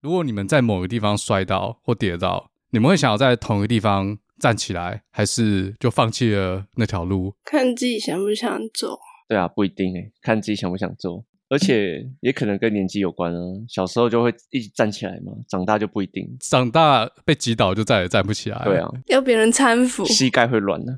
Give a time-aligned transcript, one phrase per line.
[0.00, 7.34] 如果你们在某个地方摔倒或跌倒，你们会想要在同一个地方站起来，还是就放弃了那条路？
[7.44, 8.98] 看自己想不想走。
[9.28, 11.24] 对啊，不一定诶，看自己想不想做。
[11.50, 16.24] 而且也可能跟年纪有关啊，小时候就会一直站起来嘛，长大就不一定。
[16.40, 18.62] 长大被击倒就再也站不起来。
[18.64, 20.96] 对啊，要别人搀扶，膝盖会软的。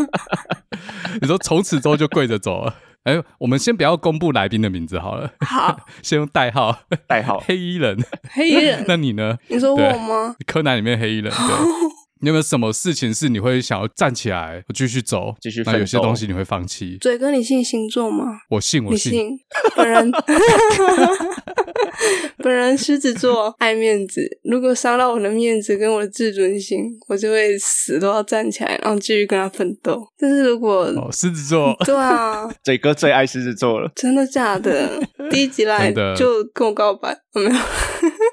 [1.20, 2.74] 你说从此之后就跪着走了？
[3.04, 5.32] 哎，我们先不要公布来宾的名字好了。
[5.40, 7.96] 好， 先用代号，代号 黑衣人。
[8.30, 9.38] 黑衣人， 那你呢？
[9.48, 10.36] 你说我吗？
[10.46, 11.32] 柯南里面黑衣人。
[11.32, 11.90] 对。
[12.22, 15.62] 你有没有什么事情是你会想要站起来，继续走，继续？
[15.64, 16.98] 那有些东西你会放弃？
[17.00, 18.26] 嘴哥，你信星座吗？
[18.50, 19.12] 我信，我信。
[19.12, 19.38] 你信？
[19.74, 20.10] 本人，
[22.36, 24.20] 本人狮子座，爱面子。
[24.44, 30.06] 如果伤到我的面子跟我的自尊心，我就会死都要站起来，然后继续跟他奋斗。
[30.18, 33.90] 但是如果哦，狮子座，对啊， 嘴哥最爱狮子座了。
[33.96, 35.00] 真的假的？
[35.30, 37.56] 第一集来就跟我告白，我没有？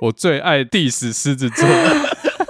[0.01, 1.65] 我最爱 diss 狮子座。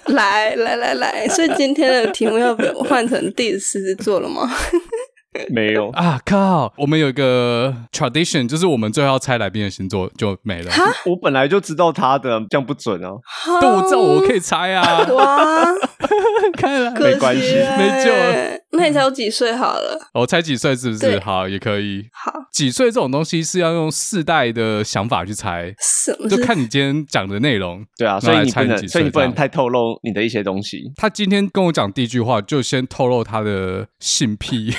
[0.07, 4.49] 来来来来，所以今天的题目要换成第四次做了吗？
[5.49, 6.19] 没有啊！
[6.25, 10.71] 靠，我们有一个 tradition，就是我们最后要猜来宾的星座就没了。
[11.05, 13.19] 我本来就知道他的，这样不准哦。
[13.61, 15.03] 但我知道我可以猜啊！
[15.11, 15.65] 哇，
[16.57, 18.57] 看来没关系，没救了。
[18.71, 19.97] 那你猜我几岁好了？
[20.13, 21.19] 我猜几岁是不是？
[21.19, 22.03] 好，也可以。
[22.11, 25.73] 好，几岁这种东西是要用世代的想法去猜，
[26.29, 27.83] 就看你今天讲的内容。
[27.97, 30.91] 对啊，所以你不能，所以你不能太透露你的一些东西。
[30.97, 34.73] 他今天跟我讲第一句话，就先透露他的性癖。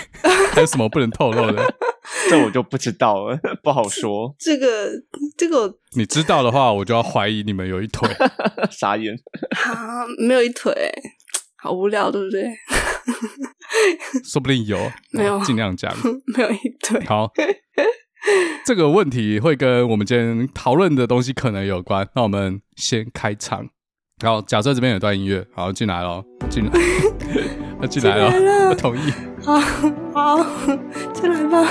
[0.52, 1.74] 还有什么不能透露的？
[2.30, 4.34] 这我就不知道了，不好说。
[4.38, 4.90] 这个，
[5.36, 8.08] 这个， 你知道的话，我就要怀疑你们有一腿。
[8.70, 9.14] 傻眼。
[9.64, 10.72] 啊，没有一腿，
[11.56, 12.50] 好无聊，对不对？
[14.24, 14.78] 说不定有，
[15.12, 15.94] 没有，尽量讲。
[16.34, 17.04] 没有一腿。
[17.06, 17.30] 好，
[18.64, 22.08] 这个问题会跟我们今天讨论的东西可能有关。
[22.14, 23.68] 那我们先开场。
[24.20, 26.72] 好，假设这边有段音乐，好，进来了，进来，
[27.80, 29.12] 要进来了，我同意。
[29.44, 29.60] 好，
[30.12, 30.44] 好，
[31.14, 31.64] 进来吧。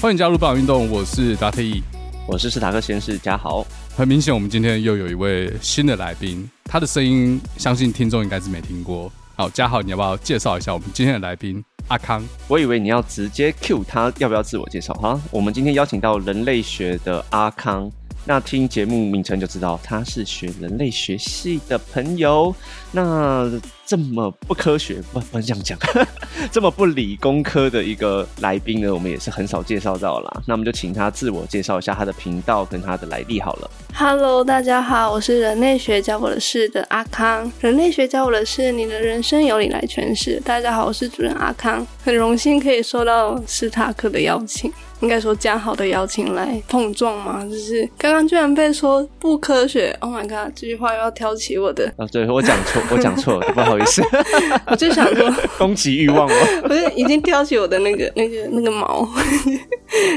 [0.00, 1.80] 欢迎加入棒运动，我是达特义，
[2.26, 3.64] 我是史塔克实验室嘉豪。
[3.96, 9.12] 很明显，我们今天又有一位新的来宾，他的声音相信听众应该是没听过。
[9.36, 12.22] 好，嘉豪，你要不要介绍一下我们今天的来宾阿康？
[12.46, 14.94] 我以为你要直接 cue 他，要不要自我介绍？
[14.94, 17.90] 哈，我们今天邀请到人类学的阿康，
[18.26, 22.54] 那听节目名称就知道他是学人类学系的朋友。
[22.90, 23.50] 那
[23.84, 25.78] 这么不科学，不不能这样讲，
[26.50, 30.42] 这么不理工科的一个来宾呢，我们也是很少介绍到啦。
[30.46, 33.70] 那我们就请他自我介绍一下他的频道跟他的来历好了。
[33.94, 37.52] Hello，大家好，我是人类学教我的事的阿康。
[37.60, 40.40] 人类学教我的事，你的人生由你来诠释。
[40.40, 44.72] 大家好，我是主任阿康，很荣幸可以收到史塔克的邀请。
[45.04, 50.50] 应该说嘉豪的邀请来碰撞嘛，就是刚刚居然被说不科学，Oh my god！
[50.54, 54.02] 这句话又要挑起我的啊，对我讲错，我讲错了，不好意思，
[54.66, 56.34] 我就想说 攻击欲望吗？
[56.66, 59.06] 不是，已经挑起我的那个、那个、那个毛。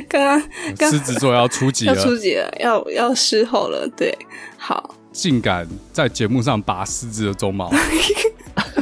[0.07, 0.41] 刚
[0.77, 4.17] 刚狮子座要出击了，要出击了，要要狮吼了，对，
[4.57, 7.69] 好，竟敢在节目上拔狮子的鬃毛。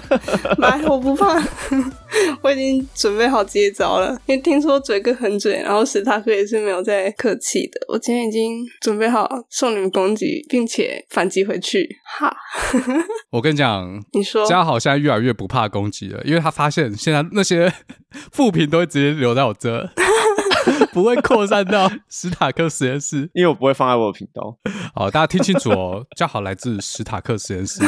[0.59, 1.41] 来，我不怕，
[2.41, 4.11] 我已经准备好接招了。
[4.25, 7.79] 因为听说嘴哥很嘴，然后史塔克也是没有在客气的。
[7.87, 11.87] 我今天已经准备好送你们攻击，并且反击回去。
[12.19, 12.35] 哈，
[13.31, 17.71] 我跟你讲，你说嘉豪现在越来越不怕攻击了，因为他发现现在那些
[18.31, 19.89] 副品都会直接留在我这，
[20.93, 24.57] 不会扩散到史塔克实验室，因为我不会放在我的频道。
[24.93, 27.83] 好，大家听清楚哦，嘉好来自史塔克实验室。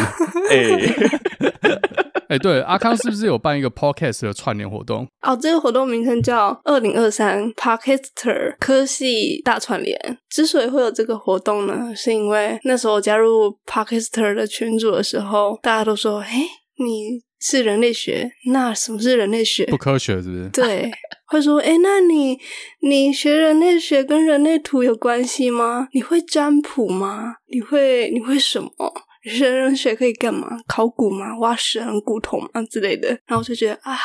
[0.49, 2.06] 哎、欸。
[2.29, 5.07] 哎、欸，对，阿康是不是有办一个 podcast 的串联活动？
[5.23, 10.17] 哦，这个活动名称叫二零二三 Podcaster 科系大串联。
[10.29, 16.43] 之所以会有这个活动呢，是因为那时候我加入 Podcaster 的群组的时候，大家都说：“哎，
[16.77, 19.65] 你是人类学，那什么是人类学？
[19.67, 20.91] 不科学是不是？” 对，
[21.27, 22.37] 会说：“哎，那你
[22.81, 25.87] 你学人类学跟人类图有关系吗？
[25.93, 27.35] 你会占卜吗？
[27.51, 28.69] 你会你会什么？”
[29.27, 30.47] 人类学可以干嘛？
[30.67, 31.37] 考古吗？
[31.39, 33.09] 挖死人骨头吗之类的？
[33.25, 33.97] 然后我就觉得啊，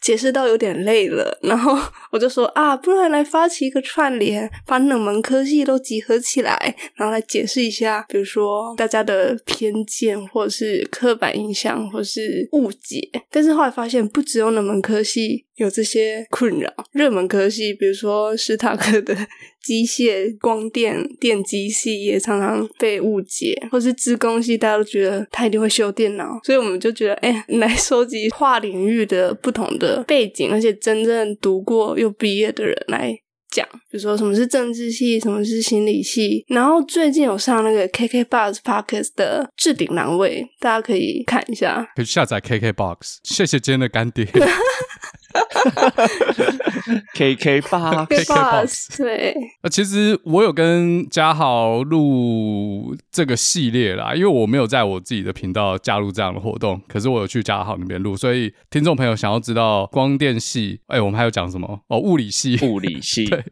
[0.00, 1.76] 解释到有点累了，然后
[2.10, 13.10] 我就说啊，不然来发起一个串联，把冷门科系都集合起来，然后来解释一下，比如说大家的偏见，或者是刻板印象，或是误解。
[13.30, 19.16] 但是后来发现，不只有冷门科系有这些困扰，热门科系，比如说史塔克的
[19.64, 33.12] 机械、光电、电机系也常常被误解，或是资工系，大家都觉得他一定会修电脑，所以我们就觉得，哎，来收集跨领域的不同的背景，而且真正读过又毕业的人来
[33.50, 36.44] 讲，比如说什么是政治系，什么是心理系。
[36.48, 43.18] 然后最近有上那个 KKBOX Podcast 的置顶栏位，大家可以看一下，可以下载 KKBOX。
[43.22, 44.26] 谢谢今天的干爹。
[47.14, 61.80] K K box K box 对，那其实我有跟嘉豪录这个系列啦，因为我没有在我自己的频道加入这样的活动，可是我有去嘉豪那边录，所以听众朋友想要知道光电系，哎、欸，我们还有讲什么？
[61.88, 63.44] 哦，物理系，物理系， 对，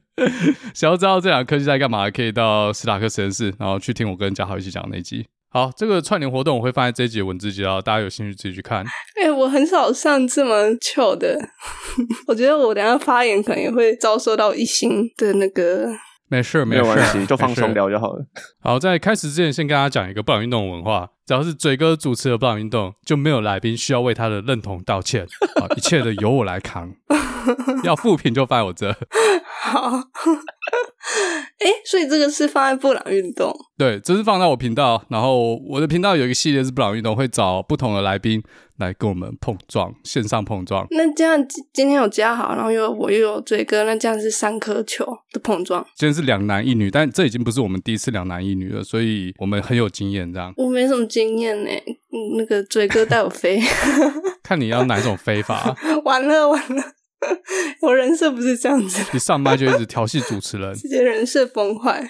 [0.74, 5.26] 想要知道这两个科系在干嘛，可以到史塔克实验室，然后去听我跟嘉豪一起讲那集。
[5.52, 8.82] 好，这个串联活动我会放在这一集的文字介绍，大家有兴趣自己去看。
[9.22, 11.38] 哎、我很少上这么糗的，
[12.26, 15.90] 我觉得我等下发言可能也会遭受到一星的那个。
[16.32, 18.24] 没事，没有关系，就放松聊就好了。
[18.62, 21.10] 好，在开始之前，先跟大家讲一个布朗运动文化。
[21.26, 25.26] 只要是嘴哥主持的布朗运动，就没有来宾需要为他的认同道歉。
[25.60, 26.90] 好，一切的由我来扛。
[27.84, 28.96] 要负评就放我这。
[29.60, 29.90] 好。
[31.58, 33.54] 哎、欸，所以这个是放在布朗运动？
[33.76, 35.04] 对，这是放在我频道。
[35.10, 38.42] 然后我的频道有一个系列是布朗运动，会找不同的来宾
[38.82, 40.86] 来跟我们碰撞，线上碰撞。
[40.90, 41.38] 那这样
[41.72, 45.82] 今天有嘉豪，然后又有我又有追哥，那这样是三颗球的碰撞。
[45.96, 50.30] 今天是两男一女，但这已经不是我们第一次两男一女了，所以我们很有经验。
[50.32, 51.70] 这样我没什么经验呢，
[52.36, 53.60] 那个追哥带我飞，
[54.42, 55.76] 看你要哪一种飞法、啊。
[56.04, 56.82] 完了完了，
[57.80, 62.04] 我人设不是这样子，一上麦就一直调戏主持人， 直接人设崩坏。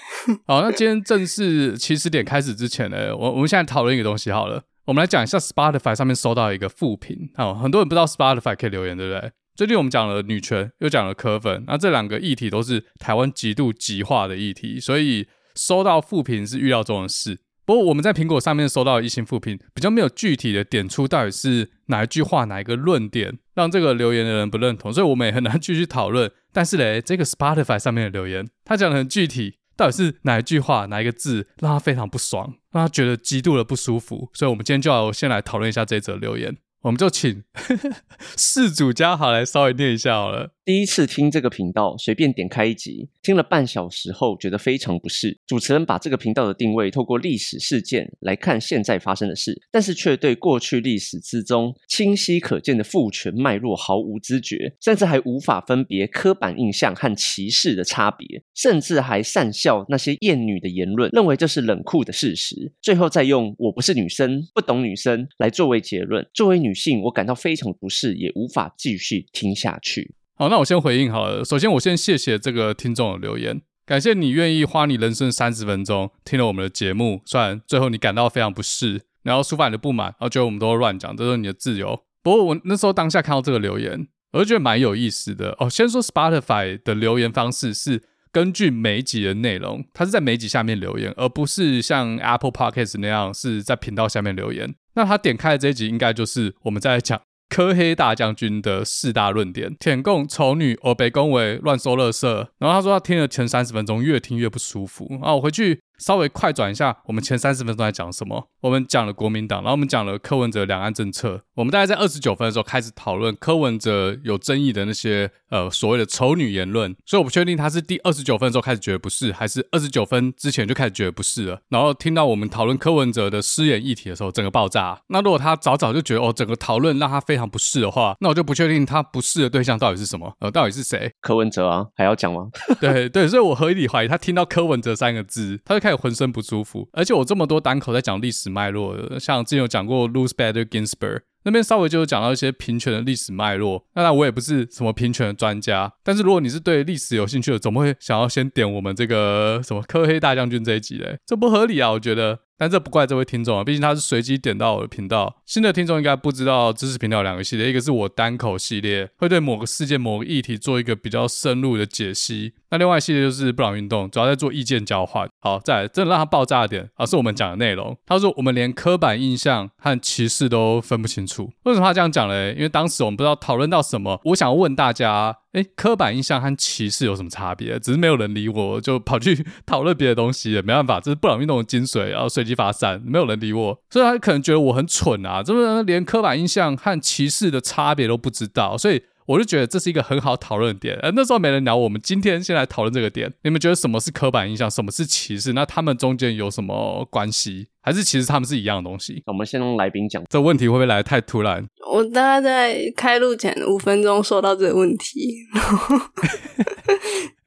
[0.47, 7.29] 好，那今天正式起始点开始之前呢，我我们现在讨论一个东西好了，我们来讲一下 Spotify 上面收到一个负评。
[7.35, 9.31] 哦，很多人不知道 Spotify 可以留言，对不对？
[9.55, 17.39] 最近我们讲了女权，又讲了科粉，那这两个议题都是台湾极度极化的议题，所以收到负评是预料中的事。
[17.65, 26.29] 不过我们在苹果上面收到一星负评，比较没有具体的点出到底是哪一句话、哪一个论点让这个留言的人不认同，所以我们也很难继续讨论。
[26.51, 34.29] 但是嘞，这个 Spotify 上面的留言，他讲的很具体，到底是哪一句话、哪一个字让他非常不爽，让他觉得极度的不舒服。
[34.33, 36.57] 所以我们今天就要先来讨论一下这则留言。
[36.81, 37.43] 我们就请
[38.35, 40.51] 事主嘉豪来稍微念一下好了。
[40.65, 45.37] 第一次听这个频道，随便点开一集，听了半小时后，觉得非常不适。
[45.45, 62.71] 主持人把这个频道的定位透过历史事件来看现在发生的事，但是却对过去历史之中清晰可见的父权脉络毫无知觉，甚至还无法分别刻板印象和歧视的差别，甚至还善笑那些厌女的言论，认为这是冷酷的事实。
[62.81, 66.25] 最后再用“我不是女生，不懂女生”来作为结论。
[66.33, 70.15] 作为女性，我感到非常不适，也无法继续听下去。
[70.35, 71.45] 好，那我先回应好了。
[71.45, 77.21] 首先，我先谢谢这个听众的留言，感谢你愿意花你人生三十分钟听了我们的节目。
[77.25, 82.03] 虽然最后你感到非常不适，然后抒发你的不满，然后觉得我们都乱讲，这是你的自由。
[82.23, 85.69] 不过我那时候当下看到这个留言，我就觉得蛮有意思的哦。
[85.69, 88.01] 先说 Spotify 的留言方式是
[88.31, 94.73] 根据每一集的内容，它是在每集下面留言，而不是像 Apple Podcast 那样是在频道下面留言。
[94.95, 97.21] 那他点开的这一集，应该就是我们在讲。
[97.53, 102.27] 柯黑大将军的四大论点：舔共、丑女、耳背恭维、乱收垃圾。
[102.57, 105.05] 然后他说他听了前三十分钟，越听越不舒服。
[105.11, 105.79] 然后我回去。
[105.97, 108.49] 稍微快转一下，我们前三十分钟在讲什么？
[108.61, 111.41] 我们讲了国民党，然后我们讲了柯文哲两岸政策。
[111.55, 116.95] 我们大概在二十九分的时候开始讨论柯文哲有争议的那些呃所谓的丑女言论。
[117.05, 121.59] 所以我不确定他是第二十九分的时候开始觉得不是，还是二十九分之前就开始觉得不是了。
[121.69, 124.99] 然后听到我们讨论柯文哲的失言议题的时候，整个爆炸。
[125.07, 130.33] 那如果他早早就觉得哦，整个讨论让他非常不适的话，那我就不确定他不适的对象到底是什么？
[130.39, 131.11] 呃，到底是谁？
[131.21, 132.47] 柯文哲啊，还要讲吗？
[132.79, 143.85] 对对，所以我合理怀疑他听到柯文哲三个字，他就开始浑身不舒服，而且我这么多单口在讲历史脉络，像之前有讲过 Ruth Bader Ginsburg 那边稍微就有讲到一些平权的历史脉络。
[143.93, 152.39] 当然我也不是什么平权的专家，但是如果你是对历史有兴趣的，总会想要先点我们这个什么科黑大将军这一集嘞， 这不合理啊，我觉得。
[152.55, 155.41] 但这不怪这位听众啊，毕竟他是随机点到我的频道。
[155.43, 162.53] 新的听众应该不知道知识频道有两个系列，一个是我单口系列，会对某个事件、某个议题做一个比较深入的解析。
[162.69, 165.27] 那另外一系列就是布朗运动，主要在做意见交换。
[165.41, 167.97] 好，再来，真的让他爆炸点，而是我们讲的内容。
[168.05, 171.32] 他说我们连刻板印象和歧视都分不清楚。
[171.63, 172.53] 为什么他这样讲嘞？
[172.55, 177.79] 因为当时我们不知道讨论到什么，我想问大家，哎，刻板印象和歧视有什么差别？
[177.79, 189.01] 只是没有人理我，就跑去 讨论别的东西，没办法，这是布朗运动的精髓，然后随机发散，没有人理我，所以他可能觉得我很蠢啊，这不连刻板印象和歧视的差别都不知道，所以。
[189.25, 193.31] 我就觉得这是一个很好讨论点，呃，那时候没人聊，我们今天先来讨论这个点。
[193.45, 195.53] 你们觉得什么是刻板印象，什么是歧视？
[195.53, 197.67] 那他们中间有什么关系？
[197.83, 199.21] 还是其实他们是一样的东西？
[199.27, 200.23] 我们先让来宾讲。
[200.29, 201.63] 这问题会不会来得太突然？
[201.91, 205.97] 我大概在开录前五分钟收到这个问题，然 后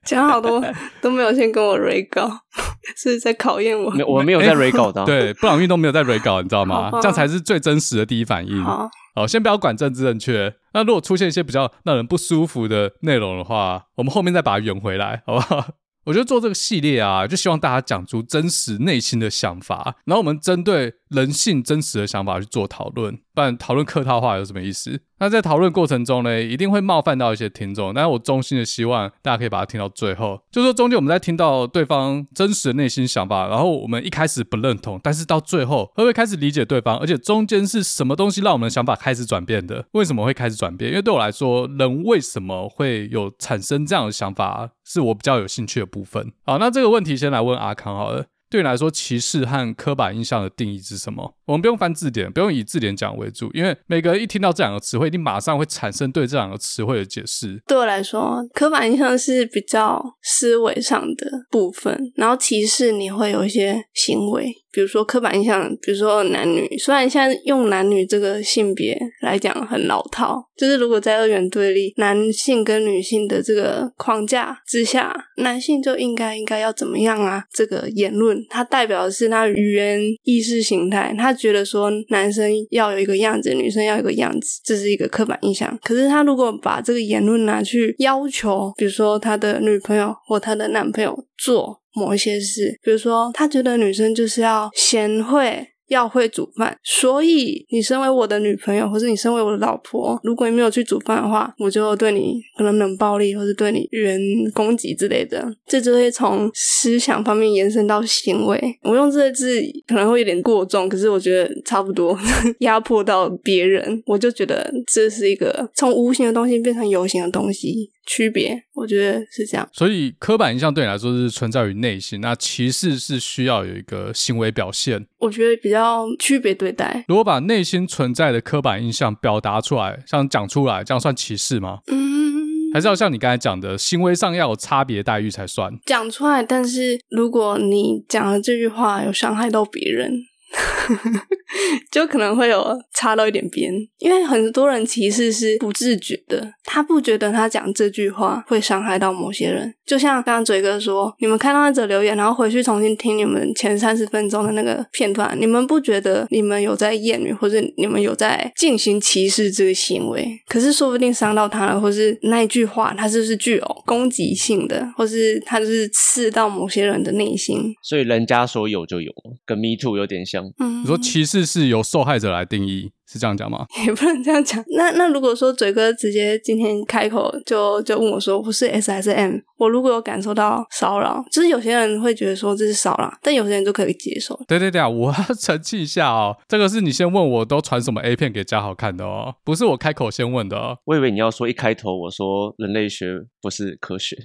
[0.04, 0.62] 讲好多
[1.00, 2.30] 都没有先跟我 re 稿，
[2.96, 3.92] 是在考验我。
[4.06, 6.90] 我们没有在 re 稿的， 对，布朗运动没有在 re 稿，你知道吗？
[7.00, 8.62] 这样才是最真实的第一反应。
[8.62, 10.54] 好，好，先不要管政治正确。
[10.74, 15.66] 那如果出现一些比较让人不舒服的内容的话，我们后面再把它圆回来，好不好？
[16.06, 25.00] 我觉得做这个系列啊，就希望大家讲出真实内心的想法，然后我们针对人性真实的想法去做讨论，不然讨论客套话有什么意思？
[25.18, 30.42] 那在讨论过程中呢，一定会冒犯到一些听众，但是我衷心的希望大家可以把它听到最后。
[30.50, 36.98] 就说中间我们在听到对方真实的内心想法，然后我们一开始不认同，但是到最后会不会开始理解对方？
[36.98, 39.86] 而且中间是什么东西让我们的想法开始转变的？
[39.92, 40.90] 为什么会开始转变？
[40.90, 46.32] 因为对我来说，人为什么会有产生这样的想法，是我比较有兴趣的部分。
[46.44, 48.26] 好，那这个问题先来问阿康好了。
[48.48, 51.34] 对你来说，歧视和刻板印象的定义是什么？
[51.46, 57.60] 我们不用翻字典，不用以字典讲为主，因为每个人一听到这两个词汇，一定马上会产生对这两个词汇的解释。
[57.66, 64.52] 对我来说，刻板印象是比较思维上的部分，然后歧视你会有一些行为。
[64.72, 77.44] 比如说刻板印象，比如说男女，虽然现在用男女这个性别来讲很老套，就是如果在二元对立，男性跟女性的这个框架之下，男性就应该应该要怎么样啊？
[77.50, 85.78] 这个言论他代表的是他语言意识形态，他觉得说男生要有一个样子，女生要有一个样子，这是一个刻板印象。
[85.82, 91.80] 可是他如果把这个言论拿去要求，比如说他的女朋友或他的男朋友做。
[91.98, 95.66] 某一些事，比如说，他觉得女生就是要贤惠。
[95.88, 104.20] 要会煮饭，所以你身为我的女朋友，或是你身为我的老婆，如果你没有去煮饭的话，我就对你可能冷暴力，或是对你语言
[104.52, 105.46] 攻击之类的。
[105.66, 108.78] 这就会从思想方面延伸到行为。
[108.82, 112.18] 我用这个字可能会有点过重，可是我觉得差不多
[112.60, 118.64] 压迫到别人，我就觉得这是一个从无形的东西变成有形的东西区别。
[118.74, 119.66] 我觉得是这样。
[119.72, 125.06] 所以刻板印象对你来说是存在于内心，那歧视是需要有一个行为表现。
[125.18, 125.76] 我觉得比较。
[125.76, 127.04] 要区别对待。
[127.06, 131.80] 如果把内心存在的刻板印象表达出来，像讲出来，这样算歧视吗？
[131.88, 135.70] 嗯，还是要像你刚才讲的，行为上要有差别待遇才算。
[135.84, 140.10] 讲出来，但是如果你讲的这句话有伤害到别人。
[141.90, 149.74] 就可能会有插到一点边，因为很多人其实是不自觉的，他不觉得他讲这句话会伤害到某些人。
[149.84, 160.26] 就像刚刚嘴哥说，你们看到那则留言，然后回去重新听你们前三十分钟的那个片段，你们不觉得你们有在厌女，或者你们有在进行歧视这个行为？
[160.48, 167.74] 可是说不定伤到他了，或是那一句话，他是不是具有攻击性的，或是他就是刺到某些人的内心？
[167.82, 169.12] 所以人家说有就有，
[169.44, 170.45] 跟 Me Too 有点像。
[170.58, 173.66] 嗯，你说歧视是由受害者来定义，是这样讲吗？
[173.86, 174.62] 也不能这样讲。
[174.76, 179.36] 那那如果说嘴哥直接今天开口就就问我说，不是 S 还是 M？
[179.58, 184.38] 我如果有感受到骚扰，就是有些人会觉得说这是骚扰，但有些人就可以接受。
[184.46, 190.76] 对对对啊，我要 澄清一下哦，这个是你先问我都传什么 A 片给嘉豪看的哦，不是我开口先问的哦。
[190.84, 194.16] 我以为你要说一开头我说人类学不是科学，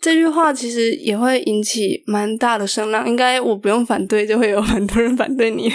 [0.00, 5.70] 这句话其实也会引起蛮大的声浪，应该我不用反对，就会有很多人反对你。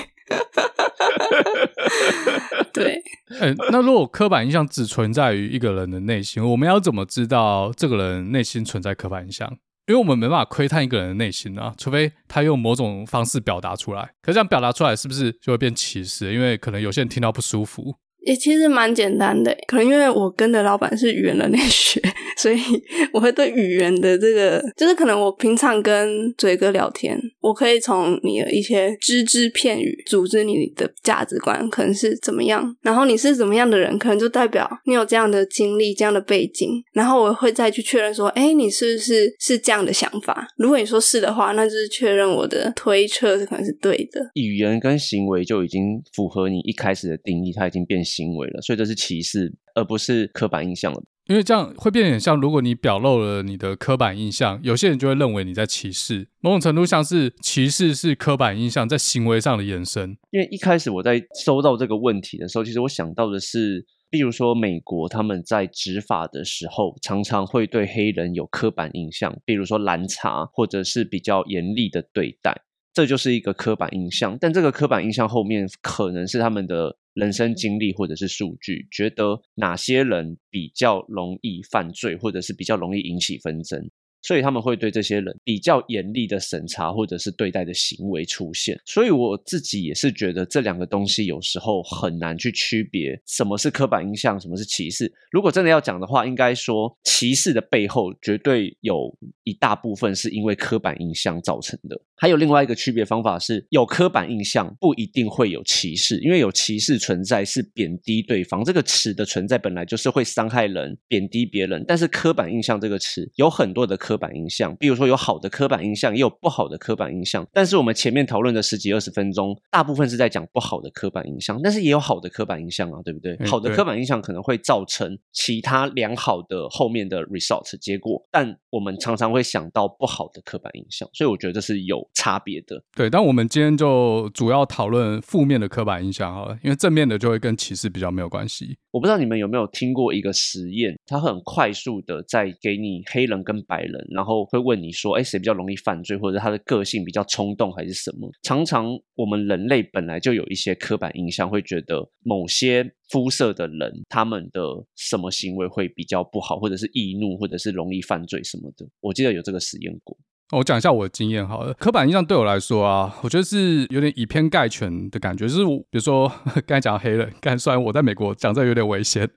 [2.74, 2.96] 对，
[3.40, 9.48] 哎、欸，那如果刻板印象只存在于一个人的内心，我们要怎么知道这个人内心存在刻板印象？
[9.88, 14.02] 因为我们没办法窥探一个人的内心啊，除非他用某种方式表达出来。
[14.22, 16.34] 可是这样表达出来，是不是就会变歧视？
[16.34, 17.94] 因为可能有些人听到不舒服。
[18.26, 22.02] 也其实蛮简单的，可能因为我跟的老板是语言人类 学，
[22.44, 22.58] 所以
[23.14, 40.48] 我会对语言的这个，就是可能我平常跟嘴哥聊天，我可以从你的一些只字片语组织你的价值观，可能是怎么样，然后你是怎么样的人，可能就代表你有这样的经历、这样的背景，然后我会再去确认说，哎，你是不是是这样的想法？
[40.58, 44.22] 如果你说是的话，那就是确认我的推测是可能是对的。
[44.36, 48.04] 语言跟行为就已经符合你一开始的定义，它已经变。
[48.04, 51.02] 行为了，所以这是歧视，而不是刻板印象了。
[51.28, 56.28] 因为这样会变得很像，如果你表露了你的刻板印象，有些人就会认为你在歧视。
[56.42, 60.18] 某种程度像是歧视是刻板印象在行为上的延伸。
[60.32, 72.64] 因为一开始我在收到这个问题的时候，其实我想到的是，比如说美国他们在执法的时候，常常会对黑人有刻板印象，比如说拦查或者是比较严厉的对待。
[72.94, 83.90] 这就是一个刻板印象，但这个刻板印象后面可能是他们的人生经历或者是数据，觉得哪些人比较容易犯罪，或者是比较容易引起纷争。
[84.24, 88.80] 所以他们会对这些人比较严厉的审查或者是对待的行为出现。
[88.86, 95.12] 所以我自己也是觉得这两个东西有时候很难去区别什么是刻板印象，什么是歧视。
[95.30, 99.14] 如果真的要讲的话，应该说歧视的背后绝对有
[99.44, 102.00] 一大部分是因为刻板印象造成的。
[102.16, 111.84] 还有另外一个区别方法是，有刻板印象不一定会有歧视，因为有歧视存在是贬低对方，这个词的存在本来就是会伤害人、贬低别人。
[111.86, 114.13] 但是刻板印象这个词有很多的刻。
[114.14, 117.44] 刻板印象，比如说有好的刻板印象，也有不好的刻板印象。
[117.52, 123.36] 但是我们前面讨论的十几二十分钟，大部分是在讲不好的刻板印象，但是也有好的刻板印象啊，对不对？
[123.48, 132.84] 好的刻板印象可能会造成其他良好的后面的 result 结果，但我们常常会想到不好的刻板印象，所以我觉得这是有差别的。
[132.96, 138.78] 对，但我们今天就主要讨论负面的刻板印象好了，因为正面的就会跟歧视比较没有关系。
[138.92, 144.03] 我不知道你们有没有听过一个实验，它很快速的在给你黑人跟白人。
[144.10, 154.62] 然后会问你说：“哎，谁比较容易犯罪，或者他的个性比较冲动，还是什么？”常常我们人类本来就有一些刻板印象，会觉得某些肤色的人他们的
[154.96, 158.86] 什么行为会比较不好，或者是易怒，或者是容易犯罪什么的。
[159.02, 160.18] 我记得有这个实验过。
[160.52, 161.74] 我讲一下我的经验好了。
[161.74, 165.48] 刻板印象对我来说啊，我觉得是有点以偏概全的感觉。
[165.48, 166.32] 就是比如说
[166.68, 169.28] 刚才讲黑人，刚才虽然我在美国讲这有点危险，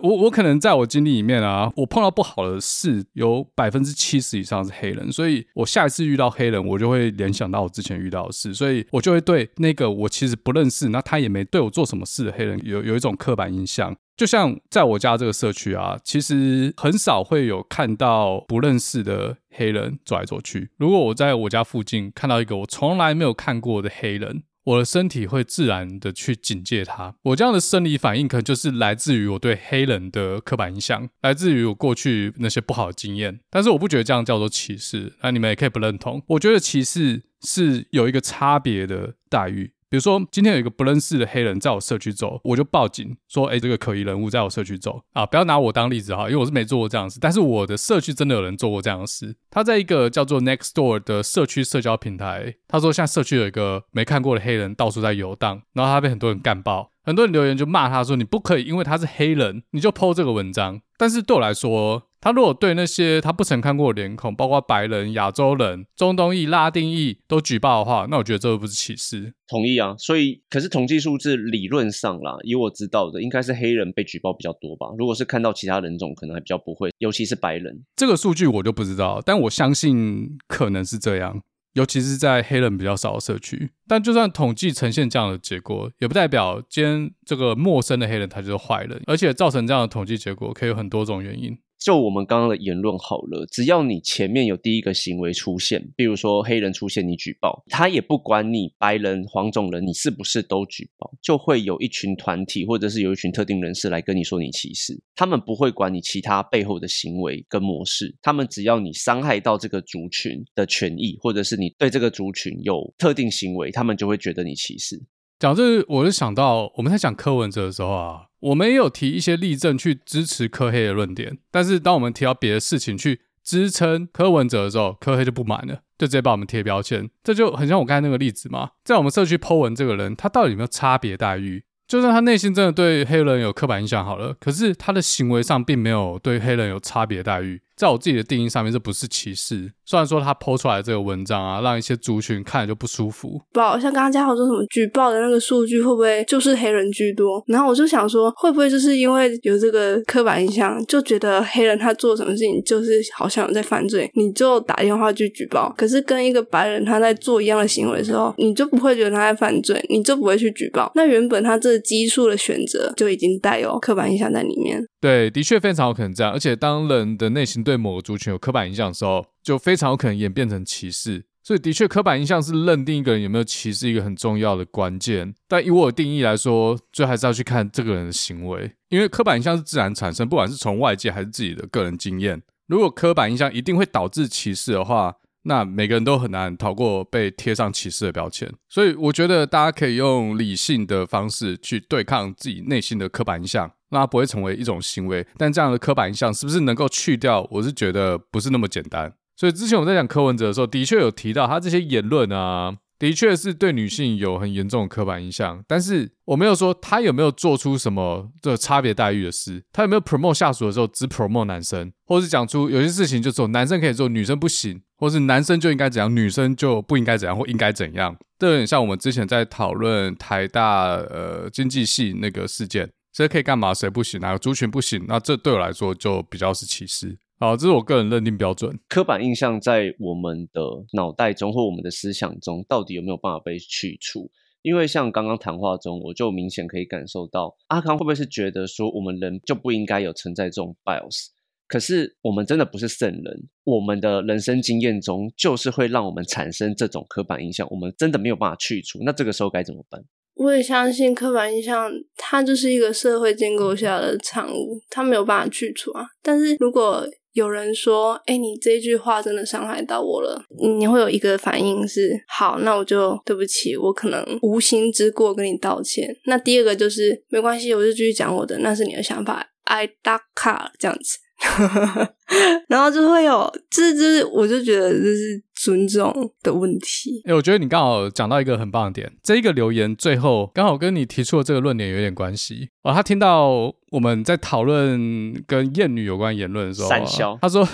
[0.00, 13.96] 我我可能在我经历里面啊，我碰到不好的事有百分之七十以上是黑人，所以我下一次遇到黑人，我就会联想到我之前遇到的事，所以我就会对那个我其实不认识，那他也没对我做什么事的黑人有有一种刻板印象。
[14.16, 20.70] 就像在我家这个社区啊，其实很少会有看到不认识的黑人走来走去。
[20.78, 27.14] 如果我在我家附近看到一个我从来没有看过的黑人，我的身体会自然的去警戒它。
[27.22, 33.40] 我这样的生理反应，可能就是来自于我对黑人的刻板印象，来自于我过去那些不好的经验。
[33.48, 36.22] 但是我不觉得这样叫做歧视，那你们也可以不认同。
[36.26, 39.72] 我觉得歧视是有一个差别的待遇。
[39.88, 47.20] 比如说，今天有一个不认识的黑人在我社区走，我就报警说：“哎，这个可疑人物在我社区走啊！”不要拿我当例子哈，因为我是没做过这样的事。
[47.20, 49.36] 但是我的社区真的有人做过这样的事。
[49.48, 69.34] 他在一个叫做 Nextdoor 的社区社交平台，他说现在社区有一个没看过的黑人到处在游荡，然后他被很多人干爆，很多人留言就骂他说：“你不可以因为他是黑人你就 po 这个文章。”但是对我来说，他如果对那些他不曾看过的脸孔，包括白人、亚洲人、中东裔、拉丁裔都举报的话，那我觉得这个不是歧视。
[69.46, 74.86] 同意啊，所以可是统计数字理论上啦，以我知道的，应该是黑人被举报比较多吧。
[74.98, 77.84] 如果是看到其他人种，可能还比较不会，尤其是白人。
[77.94, 81.40] 这个数据我就不知道，但我相信可能是这样，
[81.74, 83.70] 尤其是在黑人比较少的社区。
[83.86, 91.56] 但就算统计呈现这样的结果，也不代表今天这个陌生的黑人他就是坏人，而且造成这样的统计结果可以有很多种原因。
[91.78, 115.00] 就我们刚刚的言论好了，只要你前面有第一个行为出现，比如说黑人出现，你举报，他也不管你白人、黄种人，你是不是都举报，就会有一群团体或者是有一群特定人士来跟你说你歧视，他们不会管你其他背后的行为跟模式，他们只要你伤害到这个族群的权益，或者是你对这个族群有特定行为，他们就会觉得你歧视。
[115.38, 118.22] 讲这，我就想到我们在讲柯文哲的时候啊。
[118.40, 127.10] 我们也有提一些例证去支持柯黑的论点，但是当我们提到别的事情去支撑柯文哲的时候，柯黑就不满了，就直接把我们贴标签。
[127.24, 131.64] 这就很像我刚才那个例子嘛，在我们社区 po 文这个人，他到底有没有差别待遇？
[131.88, 137.62] 就算他内心真的对黑人有刻板印象好了，可是他的行为上并没有对黑人有差别待遇。
[137.76, 139.70] 在我自己的定义上面，这不是歧视。
[139.84, 143.40] 虽然说他抛出来的这个文章啊，让一些族群看着就不舒服。
[143.52, 147.44] 不好，像刚刚嘉豪说什么举报的那个数据，会不会就是黑人居多？
[147.46, 155.72] 然后我就想说，会不会就是因为有这个刻板印象，就觉得黑人他做什么事情就是好像有在犯罪，你就打电话去举报。
[155.76, 160.90] 可是跟一个白人他在做一样的行为的时候，你就不会觉得他在犯罪，你就不会去举报。
[160.94, 164.82] 那原本他这个基数的选择就已经带有刻板印象在里面。
[165.06, 166.32] 对，的确非常有可能这样。
[166.32, 171.24] 而且当人的内心对某个族群有刻板印象的时候，就非常有可能演变成歧视。
[171.44, 175.32] 所以的确，刻板印象是认定一个人有没有歧视一个很重要的关键。
[175.46, 182.42] 但以我的定义来说，最后还是要去看这个人的行为，因为刻板印象是自然产生，不管是从外界还是自己的个人经验。
[182.66, 185.14] 如果刻板印象一定会导致歧视的话，
[185.46, 188.52] 那每个人都很难逃过被贴上歧视的标签。
[188.68, 193.70] 所以，我觉得大家可以用理性的方式去对抗自己内心的刻板印象。
[193.90, 197.46] 那它不会成为一种行为，但这样的刻板印象是不是能够去掉？
[197.52, 199.12] 我是觉得不是那么简单。
[199.36, 205.62] 所以之前我在讲柯文哲的时候，的确有提到他这些言论啊，的确是对女性有很严重的刻板印象。
[205.66, 218.16] 但是我没有说他有没有做出什么的差别待遇的事，他有没有 promote 下属的时候只 promote 男生，或是讲出有些事情就说男生可以做，女生不行，或是男生就应该怎样，女生就不应该怎样，或应该怎样。
[218.38, 222.90] 这有点像我们之前在讨论台大呃经济系那个事件。
[223.12, 223.72] 谁可以干嘛？
[223.72, 224.20] 谁不行？
[224.20, 225.02] 哪个族群不行？
[225.08, 227.16] 那这对我来说就比较是歧视。
[227.38, 228.78] 好，这是我个人认定标准。
[228.88, 230.62] 刻板印象在我们的
[230.94, 234.30] 脑袋中或我们的思想中，到底有没有办法被去除？
[234.62, 241.26] 因为像刚刚谈话中，我就明显可以感受到，阿康会不会是觉得说，我们人就不应该有存在这种 bias？
[241.68, 249.00] 可是我们真的不是圣人，我们的人生经验中，就是会让我们产生这种刻板印象，我们真的没有办法去除。
[249.04, 250.02] 那这个时候该怎么办？
[250.36, 256.06] 我也相信刻板印象，它就是一个社会建构下的产物，它没有办法去除啊。
[256.22, 260.42] 但是如果有人说：“哎，你这句话真的伤害到我了。”
[260.78, 271.18] 你会有一个反应是：“好，那我就对不起，我可能无心之过，跟你道歉。”那第二个就是没关系，我就继续讲我的，那是你的想法，I duck a 这样子。
[272.68, 277.20] 然后就会有，这这，我就觉得就是尊重的问题。
[277.24, 282.92] 哎，我觉得你刚好讲到一个很棒的点，这一个留言最后刚好跟你提出的这个论点有点关系哦。
[282.94, 283.48] 他听到
[283.90, 287.68] 我们在讨论跟厌女有关言论的时候，三小他说：“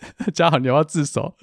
[0.34, 1.34] 嘉豪，你要不要自首？”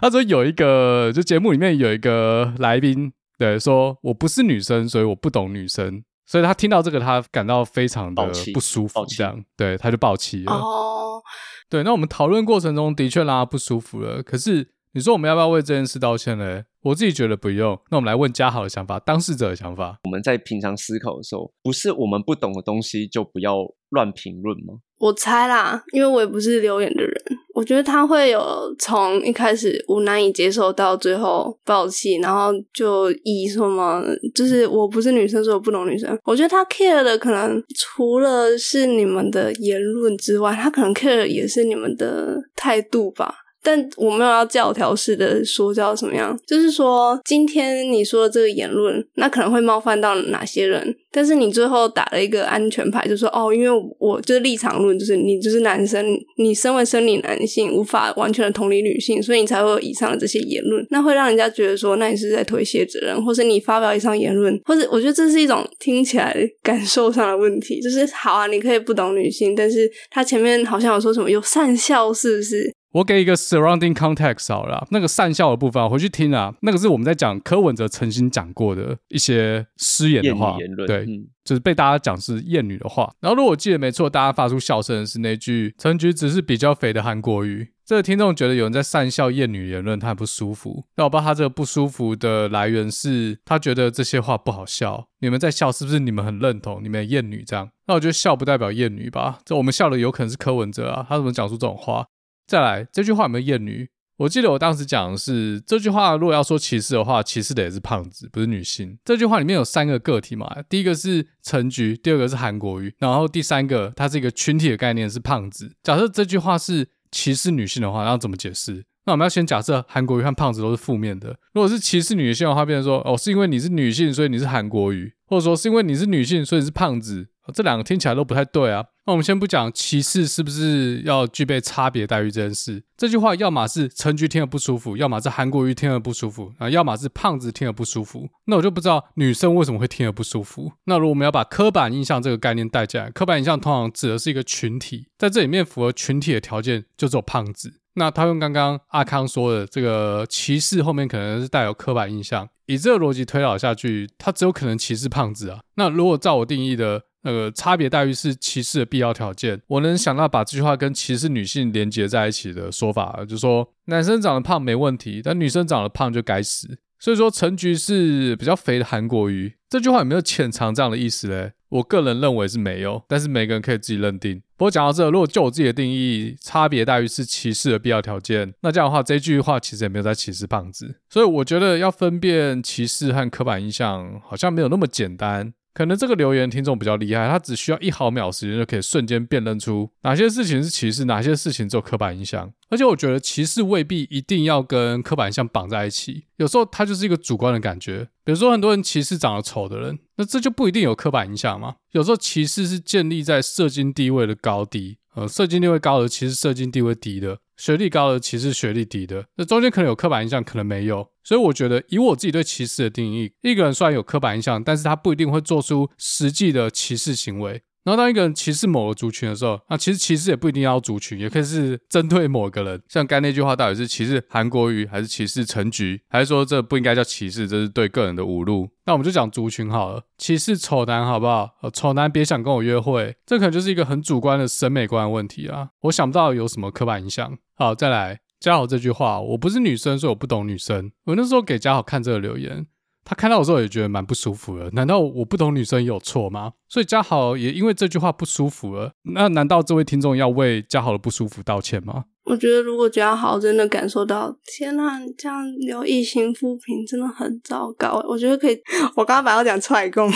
[0.00, 6.02] 他说有一个，就节目里面有一个来宾，对，说我不是女生，所以我不懂女生。
[6.24, 10.52] 所以他听到这个，他感到非常的不舒服，这样，对，他就爆气了。
[10.52, 11.20] 哦，
[11.68, 14.22] 对，那我们讨论过程中的确让他不舒服了。
[14.22, 16.62] 可是你说我们要不要为这件事道歉呢？
[16.82, 17.78] 我自己觉得不用。
[17.90, 19.96] 那我们来问嘉豪的想法，当事者的想法。
[20.04, 23.56] 我们在平常思考的时候，不是我们不懂的东西就不要
[23.88, 24.74] 乱评论吗？
[24.98, 27.14] 我猜啦，因为我也不是留言的人。
[27.54, 34.02] 我觉得他会有从一开始我难以接受到最后爆气，然后就以什么
[34.34, 36.18] 就是我不是女生，所以我不懂女生。
[36.24, 43.36] 我觉得他 care 的可能除了是你们的言论之外，他可能 care 的也是你们的态度吧。
[43.62, 56.04] 但我没有要教条式的说教什么样，就是说今天你说的这个言论，那可能会冒犯到哪些人，但是你最后打了一个安全牌，就说哦，因为我就是立场论，就是你就是男生，
[56.38, 72.72] 你身为生理男性无法完全的同理女性，所以你才会有以上的这些言论，那会让人家觉得说，那你是在推卸责任，或是你发表以上言论，或者我觉得这是一种听起来感受上的问题，就是好啊，你可以不懂女性，但是他前面好像有说什么有善笑，是不是？
[72.92, 83.10] 我给一个 surrounding context 好了，那个讪笑的部分，我回去听啊，那个是我们在讲柯文哲曾经讲过的一些失言的话，言论对，嗯、就是被大家讲是厌女的话。
[83.20, 87.68] 然后如果我记得没错，大家发出笑声的是那句“陈菊只是比较肥的韩国瑜”。
[87.84, 90.84] 这个听众觉得有人在讪笑厌女言论，他很不舒服。
[90.96, 95.08] 那我不知道他这个不舒服的来源是他觉得这些话不好笑。
[95.20, 97.68] 你们在笑是不是你们很认同你们厌女这样？
[97.86, 99.40] 那我觉得笑不代表厌女吧？
[99.44, 102.06] 这我们笑的有可能是柯文哲啊，他怎么讲出这种话？
[102.46, 103.88] 再来，这句话有没有厌女？
[104.18, 108.96] 我记得我当时讲的是这句话，如果要说歧视的话，歧视的也是胖子，不是女性。
[109.04, 115.72] 这句话里面有三个个体嘛，第一个是陈菊，第二个是韩国瑜，然后第三个它是一个群体的概念是胖子。
[115.82, 118.84] 假设这句话是歧视女性的话，那要怎么解释？
[119.06, 121.36] 那我们要先假设韩国瑜和胖子都是负面的。
[121.54, 127.26] 如果是歧视女性的话，变成说哦，是因为你是女性，所以你是韩国瑜，或者说是因为你是女性，所以是胖子。
[127.52, 128.84] 这两个听起来都不太对啊。
[129.04, 132.84] 那我们先不讲歧视是不是要具备差别待遇这件事。
[132.96, 138.28] 这句话要么是陈菊听了不舒服，要么是韩国瑜听了不舒服啊，要么是胖子听了不舒服。
[138.44, 140.70] 那我就不知道女生为什么会听了不舒服。
[140.84, 147.80] 那如果我们要把刻板印象这个概念带进来，刻板印象通常指的是一个群体，在这里面符合群体的条件就只有胖子。
[147.94, 155.58] 那他用刚刚阿康说的这个歧视后面可能是带有刻板印象，以这个逻辑推导下去，他只有可能歧视胖子啊。
[155.74, 157.02] 那如果照我定义的。
[157.22, 159.60] 那个差别待遇是歧视的必要条件。
[159.66, 166.78] 我能想到把这句话跟歧视女性连接在一起的说法，就是说男生长得胖没问题，但女生长得胖就该死。
[166.98, 171.52] 所以说陈菊是比较肥的韩国瑜，这句话有没有潜藏这样的意思嘞？
[171.68, 174.40] 我个人认为是没有，但是每个人可以自己认定。
[174.56, 181.00] 不过讲到这，如果就我自己的定义，差别待遇是歧视的必要条件，那这样的话，这句话其实也没有在歧视胖子。
[181.08, 185.54] 所以我觉得要分辨歧视和刻板印象，好像没有那么简单。
[185.74, 192.52] 可能这个留言听众比较厉害，他只需要一毫秒时间就可以瞬间辨认出哪些事情是歧视，哪些事情只有刻板印象。
[192.68, 198.08] 而且我觉得歧视未必一定要跟刻板印象绑在一起，有时候它就是一个主观的感觉。
[198.24, 201.74] 比如说很多人歧视长得丑的人，那这就不一定有刻板印象嘛。
[201.90, 207.38] 有时候歧视是建立在社经地位的高低，呃，社经地位高的其实社经地位低的。
[207.56, 211.06] 学历高的其实学历低的，那中间可能有刻板印象，可能没有。
[211.22, 217.62] 所以我觉得，以我自己对歧视的定义，一个人虽然有刻板印象，但是他不一定会做出实际的歧视行为。
[217.84, 222.80] 然后当一个人歧视某个族群的时候，那其实歧视也不一定要族群，也可以是针对某个人。
[222.88, 228.68] 像刚那句话，到底是歧视韩国瑜，还是歧视陈菊，还是说这不应该叫歧视，这是对个人的侮辱？
[228.86, 231.50] 那我们就讲族群好了，歧视丑男好不好？
[231.72, 235.70] 丑男别想跟我约会，这可能就是一个很主观的审美观的问题啊。
[235.82, 237.36] 我想不到有什么刻板印象。
[237.56, 240.90] 好，再来嘉豪这句话，我不是女生，所以我不懂女生。
[241.06, 242.66] 我那时候给嘉豪看这个留言。
[243.04, 246.52] 他看到的时候也觉得蛮不舒服的，难道我不懂女生有错吗？
[246.68, 248.92] 所以嘉豪也因为这句话不舒服了。
[249.14, 252.04] 那难道这位听众要为嘉豪的不舒服道歉吗？
[252.24, 258.00] 我觉得如果嘉豪真的感受到，天哪，你这样留一星负评真的很糟糕。
[258.08, 258.56] 我觉得可以，
[258.94, 260.08] 我刚刚本来要讲踹共。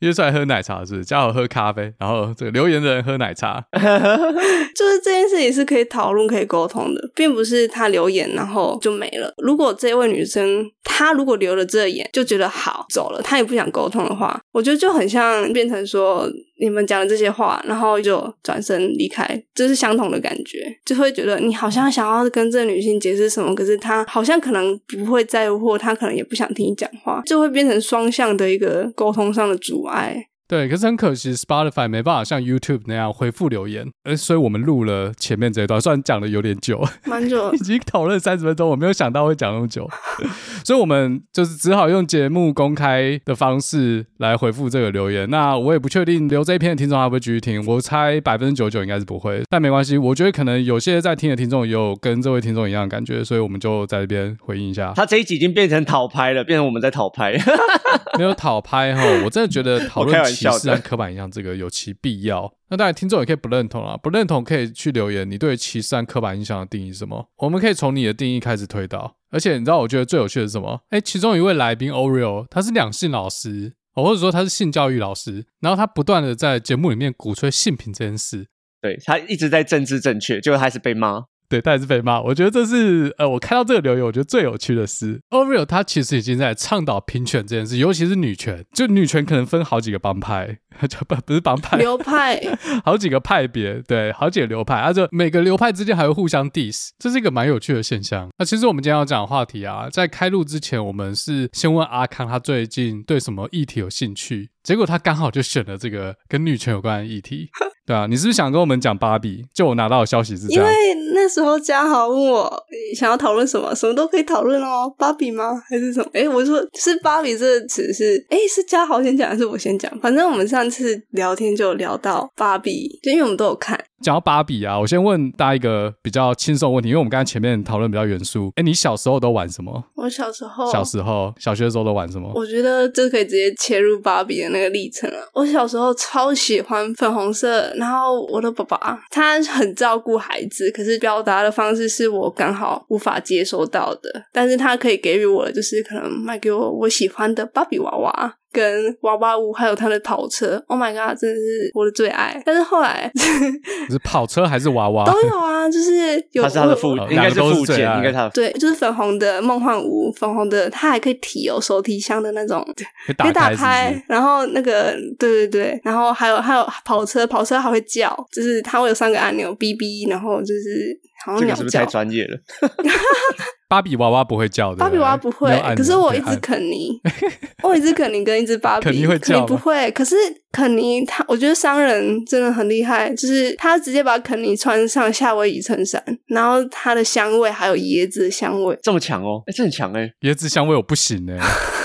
[0.00, 1.04] 约出来喝奶茶是不是？
[1.04, 9.32] 嘉豪喝咖啡，然后这个留言的人喝奶茶， 就是这件事情是可以讨论、可以沟通的，并不是他留言然后就没了。
[9.38, 16.28] 如果这位女生她如果留了这言就觉得好走了，她也不想沟通的话，我觉得就很像变成说。
[16.60, 30.26] 你们讲的这些话，然后就转身离开，这是相同的感觉，就会觉得你好像想要跟这个女性解释什么，可是她好像可能不会在乎，或她可能也不想听你讲话，就会变成双向的一个沟通上的阻碍。
[30.50, 39.88] 对，可是很可惜，Spotify 没办法像 YouTube 那样回复留言，呃，所以我们录了前面这一段，虽然讲的有点久，蛮久， 已经讨论三十分钟，我没有想到会讲那么久，
[40.66, 45.30] 所以我们就是只好用节目公开的方式来回复这个留言。
[45.30, 54.92] 那我也不确定留这一篇的听众会不会继续听，我猜百分之九十九应该是不会，但没关系，我觉得可能有些在听的听众也有跟这位听众一样的感觉，所以我们就在这边回应一下。
[54.96, 57.38] 他这一集已经变成讨拍了，变成我们在讨拍，
[58.18, 60.20] 没有讨拍哈，我真的觉得讨论。
[60.40, 67.30] 歧视和刻板印象这个有其必要，那当然听众也可以不认同啊，不认同可以去留言，你对歧视和刻板印象的定义是什么？
[67.36, 69.16] 我们可以从你的定义开始推导。
[69.32, 70.80] 而且你知道，我觉得最有趣的是什么？
[70.88, 78.48] 哎，其中一位来宾 Oreo，他是两性老师，或者说他是性教育老师，然后他不断的在节目里面鼓吹性平这件事，
[78.82, 81.26] 对，他一直在政治正确，结果还是被骂。
[81.50, 82.20] 对，他也是被骂。
[82.20, 88.64] 我觉得这是呃，我看到这个留言，我觉得最有趣的是，Oreo 他其实已经在倡导平权这件事，尤其是女权。
[88.72, 90.58] 就女权可能分好几个帮派，
[90.88, 92.40] 就不不是帮派，流派，
[92.84, 98.28] 好几个派别，对，好几个流派，而且每个流派之间还会互相 diss，这是一个蛮有趣的现象。
[98.38, 107.48] 那其实我们今天要讲的话题啊，在开录之前，我们是先问阿康他最近对什么议题有兴趣，结果他刚好就选了这个跟女权有关的议题。
[107.86, 109.44] 对啊，你是不是想跟我们讲芭比？
[109.52, 110.64] 就我拿到的消息是这样。
[110.64, 114.92] 因为那时候嘉豪问我想要讨论什么，什么都可以讨论哦。
[114.96, 115.60] 芭比吗？
[115.68, 116.08] 还是什么？
[116.12, 119.90] 哎，我说是芭比这个词是，哎，是嘉豪先讲还是我先讲？
[119.98, 123.82] 反正我们上次聊天就聊到芭比，就因为我们都有看。
[124.02, 128.50] 讲到芭比啊，我先问大家一个比较轻松的问题，因为我们刚才前面讨论比较严肃。
[128.54, 129.82] 哎，你小时候都玩什么？
[129.96, 132.30] 我小时候，小时候，小学的时候都玩什么？
[132.34, 135.28] 我觉得这可以直接切入芭比的那个历程了。
[135.32, 144.22] 我小时候超喜欢粉红色，然后我的爸爸他很照顾孩子，可是表达的方式是我刚好无法接收到的。
[144.32, 148.34] 但是他可以给予我的就是可能卖给我我喜欢的芭比娃娃。
[148.52, 152.42] 跟娃娃屋，还有他的跑车，Oh my god，真的是我的最爱。
[152.44, 153.10] 但是后来
[153.90, 162.66] 是跑车还是娃娃都有啊，就是有他的副，应该是副件，应该他的对，就是粉红的梦幻屋，粉红的，它还可以提有，手提箱的那种，
[163.06, 172.38] 可以打开，然后那个对对对，然后还有还有跑车，跑车还会叫，就是它会有三个按钮哔哔，然后就是好像鸟叫，这个是不是太专业了？
[173.70, 175.56] 芭比娃娃不会叫的，芭比娃娃不会。
[175.76, 177.00] 可是我一只肯尼，
[177.62, 179.88] 我一只肯尼跟一只芭比，肯尼会叫，肯不会。
[179.92, 180.16] 可是
[180.50, 189.40] 肯尼他，我觉得商人真的很厉害，就是他直接把肯尼穿上夏威夷衬衫，然后它的香味还有椰子的香味，这么强哦！
[189.46, 191.38] 哎，这很强哎，椰子香味我不行哎。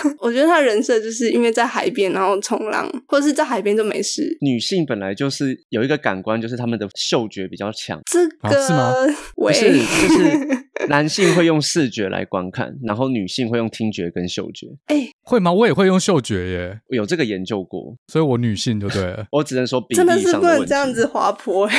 [0.20, 4.38] 我觉得他人设就是因为在海边，然后冲浪，或者是在海边就没事。
[4.42, 8.00] 女性本来就是有一个感官，就是他们的嗅觉比较强。
[8.06, 8.94] 这个、啊、是吗？
[9.36, 14.68] 不是，就是 男性会用视觉来观看，然后女性会用听觉跟嗅觉。
[14.88, 15.52] 哎、欸，会吗？
[15.52, 19.26] 我也会用嗅觉耶，有这个研究过，所以我女性就对了。
[19.32, 21.70] 我只能说比例真的上的问题，是不能这样子滑坡。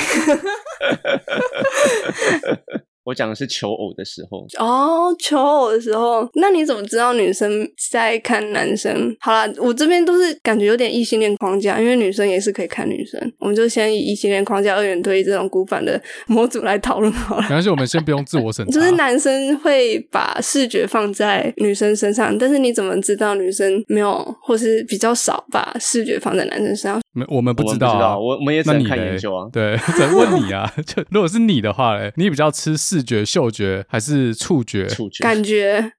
[3.06, 9.16] 我讲的是求偶的时候哦，求偶的时候，那你怎么知道女生在看男生？
[9.20, 13.32] 好啦，我这边都是感觉有点异性恋框架，因为女生也是可以看女生。
[13.38, 17.42] 我们就先以异性恋框架二元对立这种古板的 模组来讨论好了。
[17.42, 18.72] 没关系，我们先不用自我审查。
[18.74, 27.00] 就是男生会把视觉放在女生身上，但是你怎么知道女生没有，或是比较少把视觉放在男生身上？
[27.16, 28.18] 没，我们不知道啊。
[28.18, 29.48] 我我们也只能看研究啊。
[29.50, 30.70] 对，只能问你啊。
[30.84, 34.86] 就如果是你的话嘞，你比较吃视觉、嗅觉还是触觉？
[34.86, 35.24] 触觉。
[35.24, 35.92] 感觉。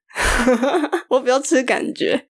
[1.10, 2.28] 我比较吃感觉。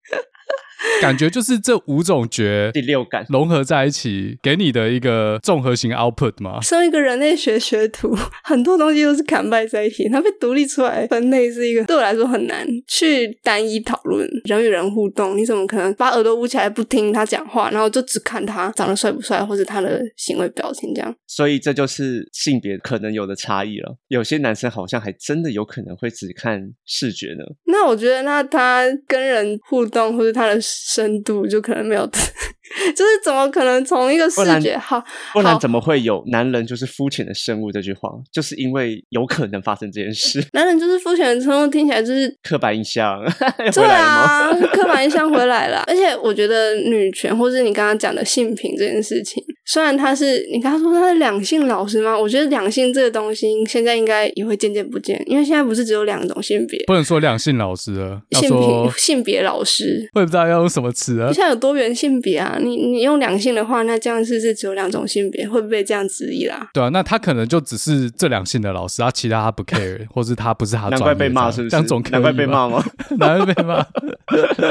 [1.03, 6.61] 感觉就是这五种觉，第六感融合在一起，给你的一个综合型 output 嘛。
[6.61, 14.29] 身为一个人类学学徒， 很多东西都是 combine 在一起，它被独立出来分类是一个对我来说很难去单一讨论。
[14.45, 21.15] 人与人互动，你怎么可能把耳朵捂起来不听他讲话，然后就只看他长得帅不帅，或者他的行为表情这样？
[21.27, 23.97] 所以这就是性别可能有的差异了。
[24.09, 27.45] 有些男生好像还真的有可能会只看视觉呢。
[27.67, 30.59] 那我觉得，那他跟人互动，或者他的。
[30.69, 32.07] 深度就可能没有，
[32.95, 35.03] 就是怎么可能从一个视觉好，
[35.33, 38.11] 不然怎么会有“男人就是肤浅的生物”这句话？
[38.33, 40.45] 就是因为有可能发生这件事。
[40.53, 43.19] 男人就是肤浅的生物，听起来就是刻板印象。
[43.73, 45.83] 对啊，刻板印象回来了。
[45.87, 52.19] 而且我觉得女权，或是你刚刚讲的性平这件事情，虽然他是你刚刚说他是两性老师吗？
[52.19, 61.31] 我觉得两性这个东西现在应该也会渐渐不见，因为现在不是只有两种性别，不能说两性老师了，性别性别老师，我也不知道要用什么词啊。
[61.31, 65.47] 现在有多元性别啊，你你用两性的话，那这样是不是只有两种性别？
[65.47, 66.71] 会不会这样质疑啦？
[66.73, 71.71] 对啊，那他可能就只是这两性的老师，他其他他不 care， 或是他不是他专业，难怪被骂是不是？
[71.71, 72.83] 这样总可以难怪被骂吗？
[73.21, 73.85] 难怪被骂。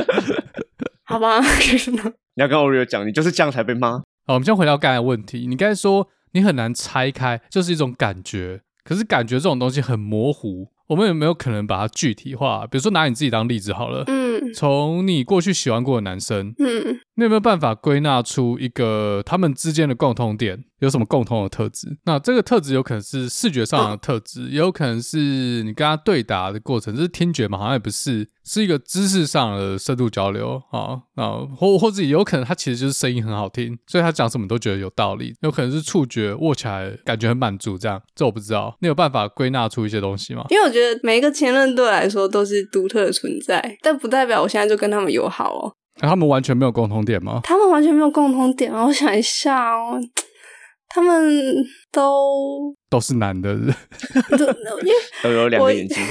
[1.06, 4.02] 好吧，你要跟 Oreo 讲，你就是这样才被骂。
[4.30, 10.68] 好，我们先回到刚才的问题，你刚才说你很难拆开，就是一种感觉，可是感觉这种东西很模糊。
[10.88, 12.68] 我们有没有可能把它具体化？
[12.68, 14.04] 比如说拿你自己当例子好了。
[14.08, 20.66] 嗯，从你过去喜欢过的男生，嗯，你有没有办法归纳出一个他们之间的共同点？
[20.80, 21.98] 有什么共同的特质？
[22.06, 27.58] 那这个特质有可能是视觉上的特质，也有可能是你跟他对答的过程，这是听觉嘛？
[27.58, 31.02] 好像也不是，是一个知识上的深度交流啊。
[31.16, 35.34] 那或或者也有可能他其实就是声音很好听，所以他讲什么都觉得有道理。
[35.42, 38.78] 有可能是触觉握起来感觉很满足，这样这我不知道。
[38.80, 40.46] 你有办法归纳出一些东西吗？
[40.52, 45.74] 因为我觉得每一个前任对我来说都是独特的存在，但不代表我现在就跟他们友好哦。
[46.02, 47.40] 那他们完全没有共同点吗？
[47.44, 48.86] 他们完全没有共同点吗？
[48.86, 50.00] 我想一下哦。
[50.90, 54.46] 他们都都是男的，都
[54.82, 55.98] 因为都有两个眼睛。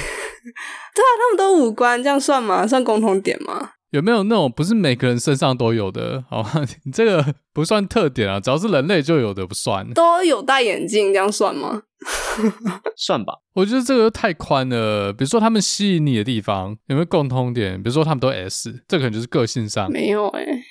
[0.94, 2.66] 对啊，他们都五官，这样算吗？
[2.66, 3.70] 算共同点吗？
[3.96, 6.22] 有没有那种不是每个人身上都有的？
[6.28, 9.90] 好吧，你 这个不算特点啊，只要是人类就有的不算。
[9.94, 11.82] 都有戴眼镜，这样算吗？
[12.94, 13.32] 算吧。
[13.54, 15.10] 我觉得这个太宽了。
[15.14, 17.82] 比如说他们吸引你的地方有没有共通点？
[17.82, 19.90] 比如说他们都 S，这可能就是个性上。
[19.90, 20.62] 没有哎、欸，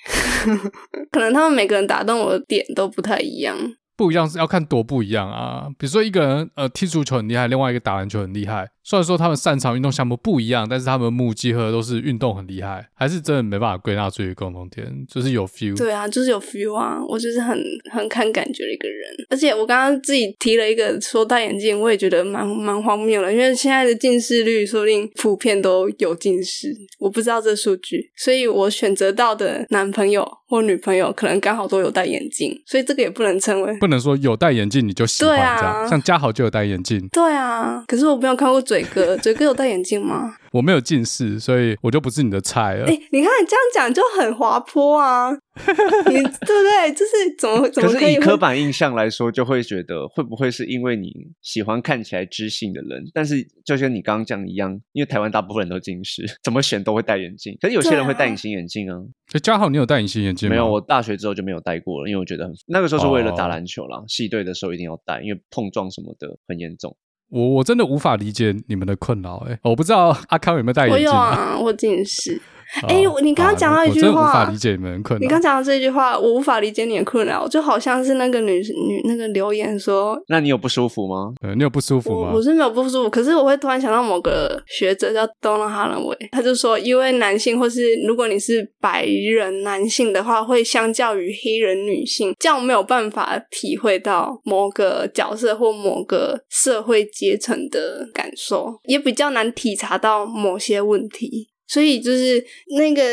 [1.11, 3.57] 可能他们每个人打动我的点都不太一样。
[3.97, 5.67] 不一样是要看多不一样啊！
[5.79, 8.67] 比如说一个人呃踢足球很厉害，另外一个打篮球很厉害。
[8.87, 15.75] 虽然说他们擅长运动项目不一样，但是他们目击和都是运动很厉害，还是真的没办法归纳出一个共同点，就是有 feel。
[15.75, 17.03] 对啊，就是有 feel 啊！
[17.09, 17.59] 我就是很
[17.91, 19.25] 很看感觉的一个人。
[19.27, 26.67] 而且我刚刚自己提了一个说戴眼镜，我也觉得蛮蛮荒谬的，因为现在的近视率说不定普遍都有近视，
[26.99, 40.35] 我不知道这数据，所以我选择到的男朋友或女朋友可能刚好都有戴眼镜，所以这个也不能称为不能说有戴眼镜你就喜欢这样，像嘉豪就有戴眼镜，对啊，可是我没有看过嘴哥， 嘴哥有戴眼镜吗？
[40.51, 42.85] 我没有近视，所以我就不是你的菜了。
[42.85, 45.29] 哎、欸，你看你这样讲就很滑坡啊，
[46.07, 46.93] 你对不对？
[46.93, 47.99] 就是怎么怎么可以？
[47.99, 51.11] 可是以刻板印象来说，就会觉得会不会是因为你
[51.41, 53.03] 喜欢看起来知性的人？
[53.13, 57.57] 但是就像你刚刚讲一样，因为台湾大部分人都近视， 怎么选都会戴眼镜。
[57.59, 58.95] 可是有些人会戴隐形眼镜啊。
[59.27, 60.53] 所以嘉豪，你有戴隐形眼镜吗？
[60.53, 66.95] 没有，我大学之后就没有戴过了，因为我觉得很那个时候是为了打篮球啦，系队的时候一定要戴，因为碰撞什么的很严重。
[67.35, 71.05] 我我真的无法理解你们的困扰，哎，我不知道阿康有没有戴眼镜？
[71.05, 72.41] 我有啊，我近视。
[72.87, 75.21] 哎、欸，你刚刚讲到一句话，我无法理解你们的困扰。
[75.21, 81.33] 你刚讲到这句话，我无法理解你的困扰，就好像是那个女女那个留言说，那你有不舒服吗？
[81.41, 82.29] 呃，你有不舒服吗？
[82.31, 101.49] 我，我是没有不舒服，可是我会突然想到某个学者叫 Donna Haraway，他就说，因为男性或是如果你是白人男性的话，会相较于黑人女性，这样没有办法体会到某个角色或某个社会阶层的感受，也比较难体察到某些问题。
[101.67, 102.43] 所以就是
[102.77, 103.03] 那个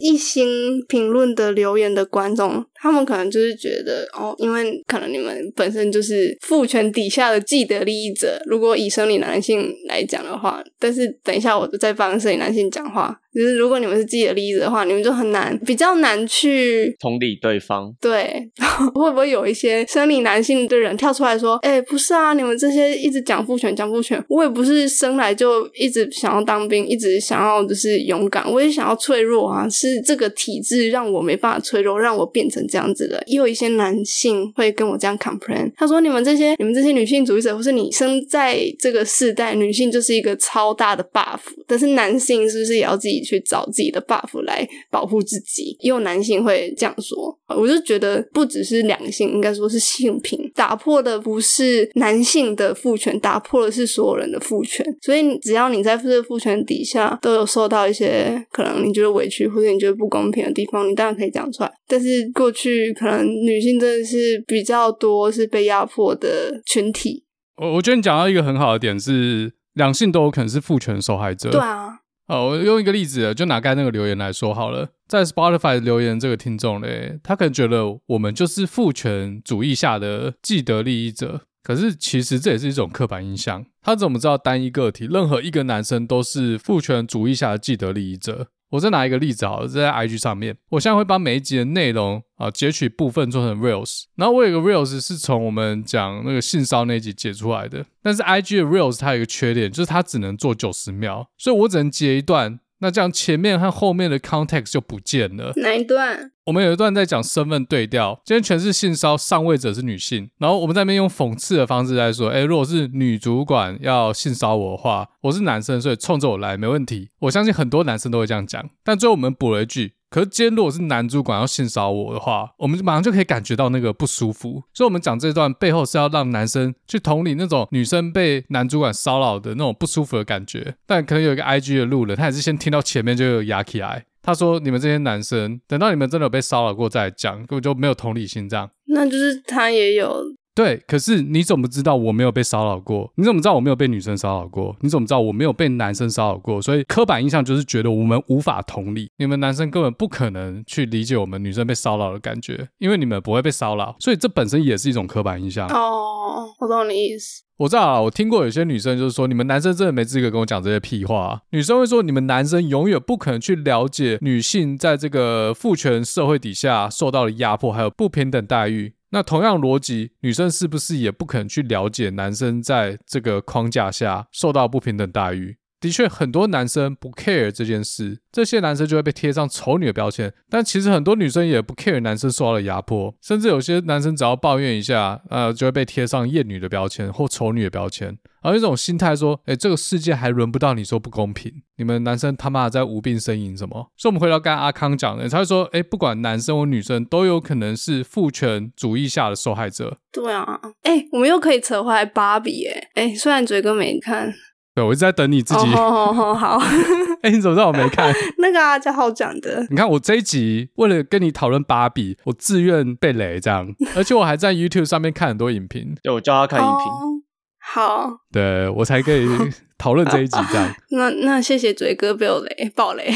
[0.00, 8.40] 一心评论的留言的观众，他们可能就是觉得哦，因为可能你们本身就是父权底下的既得利益者。
[8.46, 13.20] 如果以生理男性来讲的话，但是等一下我再帮生理男性讲话。
[13.34, 17.94] 就是如果你们是自己的例子的话，你们就很难，比较难去同理对方。
[18.00, 18.50] 对，
[18.94, 54.84] 会不会有一些生理男性的人跳出来说：“哎、欸，不是啊，你们这些一直讲父权，讲父权，我也不是生来就一直想要当兵，一直想要就是勇敢，我也想要脆弱啊，是这个体制让我没办法脆弱，让我变成这样子的。”也有一些男性会跟我这样 complain，他说：“你们这些，你们这些女性主义者，或是你生在这个世代，女性就是一个超大的 buff，但是男性是不是也要自己？”去找自己的 buff 来保护自己，也有男性会这样说，我就觉得不只是两性，应该说是性平，打破的不是男性的父权，打破的是所有人的父权。
[55.02, 61.72] 所以只要你在这个父权底下都有受到一些可能你觉得委屈或者你觉得不公平的地方，你当然可以讲出来。
[61.86, 67.24] 但是过去可能女性真的是比较多是被压迫的群体。
[67.56, 71.50] 我我觉得你讲到一个很好的点是，两性都有可能是父权受害者。
[71.50, 71.99] 对啊。
[72.30, 74.90] 哦，我用一个例子，就拿刚才那个留言来说好了。
[75.08, 83.66] 在 Spotify 留言这个听众嘞，他可能觉得我们就是父权主义下的既得利益者，可是其实这也是一种刻板印象。
[83.82, 88.46] 他怎么知道单一个体，任何一个男生都是父权主义下的既得利益者？
[88.70, 102.60] 我再拿一个例子好了，在 IG 上面，我现在会把每一集的内容啊截取部分做成 Reels，然后我有个 Reels 是从我们讲那个性骚那一集截出来的，但是 IG 的 Reels 它有一个缺点，就是它只能做九十秒，所以我只能截一段。
[102.80, 105.52] 那这样前面和后面的 context 就不见了。
[105.56, 106.32] 哪一段？
[106.46, 117.10] 我们有一段在讲身份对调，今天全是性骚上位者是女性，然后我们在那边用讽刺的方式在说，哎，如果是女主管要性骚我的话，我是男生，所以冲着我来没问题。
[117.20, 119.94] 我相信很多男生都会这样讲，但最后我们补了一句。
[120.10, 124.62] 可是今天如果是男主管要性骚扰我的话，我们马上就可以感觉到那个不舒服。
[124.74, 130.74] 所以，我们讲这段背后是要让男生去同理那种女生被男主管骚扰的那种不舒服的感觉。
[130.84, 134.04] 但可能有一个 IG 的路人，他也是先听到前面就有压起来。
[134.22, 140.22] 他说：“你们这些男生，等到你们真的有被骚扰过再讲，根本就没有同理心。”这样，那就是他也有。
[140.60, 143.10] 对，可是你怎么知道我没有被骚扰过？
[143.14, 144.76] 你怎么知道我没有被女生骚扰过？
[144.80, 146.60] 你怎么知道我没有被男生骚扰过？
[146.60, 155.66] 所以刻板印象就是觉得我们无法同理，你们男生根本不可能去理解我们女生被骚扰的感觉，因为你们不会被骚扰，所以这本身也是一种刻板印象。
[155.68, 157.42] 哦，我懂你意思。
[157.56, 161.40] 我知道啊，我听过有些女生就是说，你们男生真的没资格跟我讲这些屁话。
[161.52, 168.92] 女生会说，你们男生永远不可能去了解女性在这个父权社会底下受到的压迫，还有不平等待遇。
[169.12, 175.56] 那同样逻辑，女生是不是也不可能去了解男生在这个框架下受到不平等待遇？
[175.80, 180.32] 的确，很多男生不 care 这件事，这些男生就会被贴上丑女的标签。
[180.50, 188.18] 但其实很多女生也不 care 男生受到的压迫，甚至有些男生只要抱怨一下，呃，就会被贴上厌女的标签或丑女的标签。
[188.42, 193.90] 而一种心态说，诶，这个世界还轮不到你说不公平，你们男生他妈在无病呻吟什么？
[193.96, 199.98] 所以，我们回到刚刚阿康讲的，他会说，诶，不管男生或女生，都有可能是父权主义下的受害者。
[200.12, 204.32] 对啊，诶，我们又可以扯回来芭比，诶，诶，虽然嘴哥没看。
[204.74, 205.66] 对，我一直在等你自己。
[205.74, 206.58] 哦，好，好，好。
[207.22, 208.12] 哎，你怎么知道我没看？
[208.38, 209.66] 那个啊，叫浩讲的。
[209.68, 215.94] 你看我这一集为了跟你讨论芭比，我自愿被雷这样，而且我还在 YouTube 上面看很多影评。
[216.02, 216.86] 对，我叫他看影评。
[216.86, 217.10] Oh,
[217.58, 218.10] 好。
[218.32, 219.26] 对，我才可以
[219.76, 220.74] 讨论这一集这样。
[220.90, 223.12] 那那谢谢嘴哥被我雷爆雷。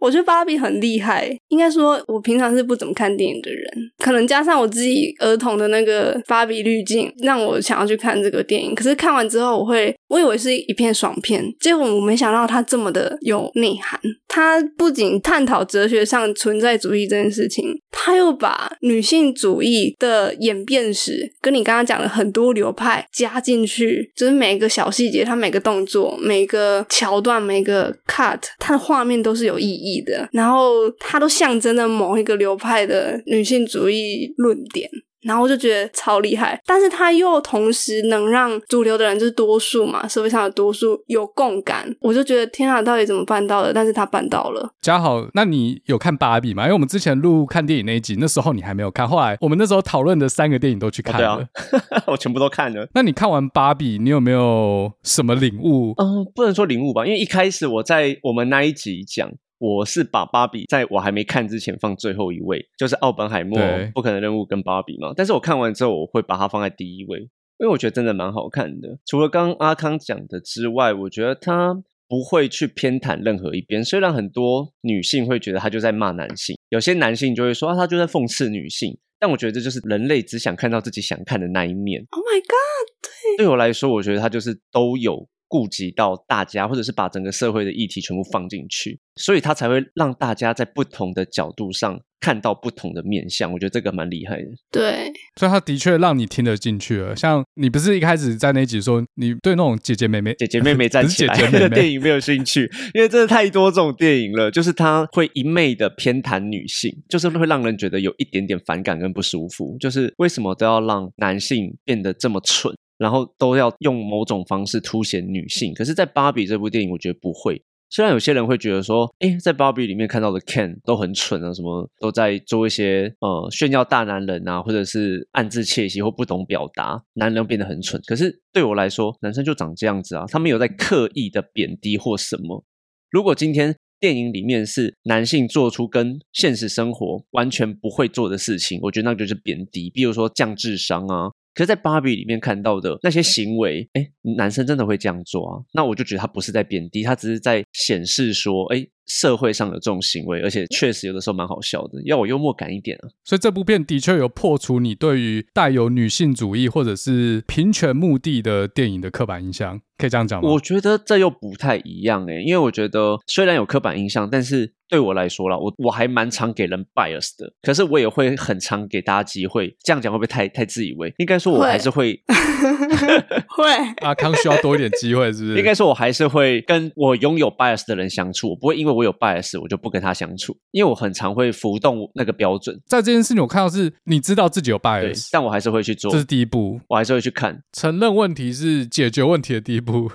[0.00, 3.62] 我觉得芭比很厉害，应该说，我平常是不怎么看电影的人，
[3.98, 8.74] 可能加上我自己儿童的那个芭比滤镜，让我想要去看这个电影。
[8.74, 14.00] 可是看完之后，我会，我以为是一片爽片，结果我没想到它这么的有内涵。
[14.26, 34.90] 它不仅探讨哲学上存在主义这件事情，它又把女性主义的演变史跟你刚刚讲的很多流派加进去，就是每一个小细节，它每个动作、每个桥段、每个 cut，它的画面都是有意义的，然后它都象征了某一个流派的女性主义论点。
[35.22, 36.58] 然后我就觉得超厉害。
[36.64, 43.70] 但是他又同时能让主流的人就是多数嘛，社会上的多数有共感，我就觉得天啊，到底怎么办到的？
[43.70, 44.66] 但是他办到了。
[44.80, 46.62] 嘉豪，那你有看芭比吗？
[46.62, 52.88] 因为我们之前录看电影那一集，那时候你还没有看，后来我们那时候讨论的三个电影都去看了，哦对啊、 我全部都看了。
[52.94, 55.92] 那你看完芭比，你有没有什么领悟？
[55.98, 59.30] 嗯，不能说领悟吧，因为一开始我在我们那一集讲。
[59.60, 63.60] 我是把芭比在我还没看之前放最后一位，就是奥本海默
[63.94, 65.12] 不可能任务跟芭比嘛。
[65.14, 68.98] 但是我看完之后，我会把它放在第一位，因为我觉得真的蛮好看的。
[69.04, 71.74] 除了刚刚阿康讲的之外，我觉得他
[72.08, 73.84] 不会去偏袒任何一边。
[73.84, 78.98] 虽然很多女性会觉得他就在骂男性，有些男性就会说啊，他就在讽刺女性。
[79.18, 82.02] 但我觉得这就是人类只想看到自己想看的那一面。
[82.08, 82.88] Oh my god！
[83.02, 85.28] 对，对我来说，我觉得他就是都有。
[85.50, 93.52] 顾及到大家，或者是把整个社会的议题全部放进去，所以他才会让大家在不同的角度上看到不同的面相。
[93.52, 94.46] 我觉得这个蛮厉害的。
[94.70, 97.16] 对，所以他的确让你听得进去了。
[97.16, 109.76] 像你不是一开始在那集说你对那种姐姐妹妹、姐姐妹妹站起来的电影没有兴趣，因为真的太多这种电影了，就是他会一昧的偏袒女性，就是会让人觉得有一点点反感跟不舒服。
[109.80, 112.72] 就是为什么都要让男性变得这么蠢？
[113.00, 117.62] 然后都要用某种方式凸显女性，可是，在芭比这部电影，我觉得不会。
[117.88, 127.98] 虽然有些人会觉得说，诶，在芭比里面看到的 Ken 都很蠢啊，什么都在做一些呃炫耀大男人啊，或者是暗自窃喜或不懂表达，男人变得很蠢。
[128.06, 132.62] 可是对我来说，男生就长这样子啊，他们有在刻意的贬低或什么。
[133.10, 141.30] 如果今天电影里面是男性做出跟现实生活完全不会做的事情，我觉得那就是贬低，比如说降智商啊。
[141.54, 145.62] 可是，在芭比里面看到的那些行为，哎，男生真的会这样做啊？
[145.72, 153.10] 那我就觉得他不是在贬低，他只是在显示说，哎，社会上的这种行为，而且确实有的时候蛮好笑的，要我幽默感一点啊。
[153.24, 160.48] 所以这部片的确有破除你对于带有女性主义或者是平权目的的电影的刻板印象，可以这样讲吗？
[160.50, 164.74] 我觉得这又不太一样哎，因为我觉得虽然有刻板印象，但是。
[164.90, 169.72] 对我来说啦，我我还蛮常给人 bias 的，可是我也会很常给大家机会。
[169.84, 171.14] 这样讲会不会太太自以为？
[171.18, 172.20] 应该说，我还是会
[173.46, 173.66] 会。
[173.98, 175.56] 阿 康需要多一点机会，是不是？
[175.56, 178.50] 应该说，我还是会跟我拥有 bias 的人相处。
[178.50, 182.80] 我不会因为我有 bias，我就不跟他相处，因为我很常会浮动那个标准。
[182.86, 186.10] 在这件事情，我看到是你知道自己有 bias，但我还是会去做。
[186.10, 187.62] 这是第一步，我还是会去看。
[187.72, 190.10] 承认问题是解决问题的第一步。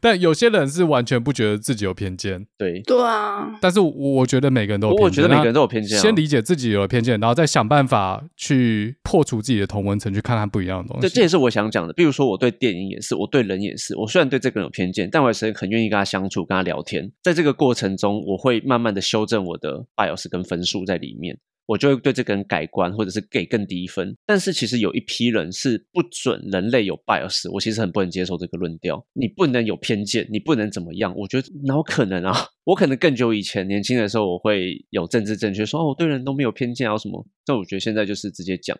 [0.00, 3.56] 但有些人是完全不觉得自己有偏见，对对啊。
[3.60, 5.98] 但是我觉得每个人都有偏见，我觉得每个人都有偏见。
[5.98, 11.08] 先理解自己有了偏见，然后再想办法去破除自己的同文层，去看看不一样的东西。
[11.08, 11.92] 对，这也是我想讲的。
[11.92, 13.96] 比如说，我对电影也是，我对人也是。
[13.96, 17.10] 我虽然对这个人有偏见，但我也是很愿意跟他相处，跟他聊天。
[17.22, 21.38] 在这个过程中，我会慢慢的修正我的 bias 跟分数在里面。
[21.66, 24.16] 我就会对这个人改观，或者是给更低分。
[24.26, 29.04] 但是其实有一批人是不准人类有 bias，我其实很不能接受这个论调。
[29.14, 31.14] 你不能有偏见，你不能怎么样？
[31.16, 32.34] 我觉得哪有可能啊？
[32.64, 37.26] 我可能更久以前年轻的时候，我会有政治正确，说哦，我对人都没有偏见啊什么。
[37.46, 38.78] 但我觉得现在就是直接讲，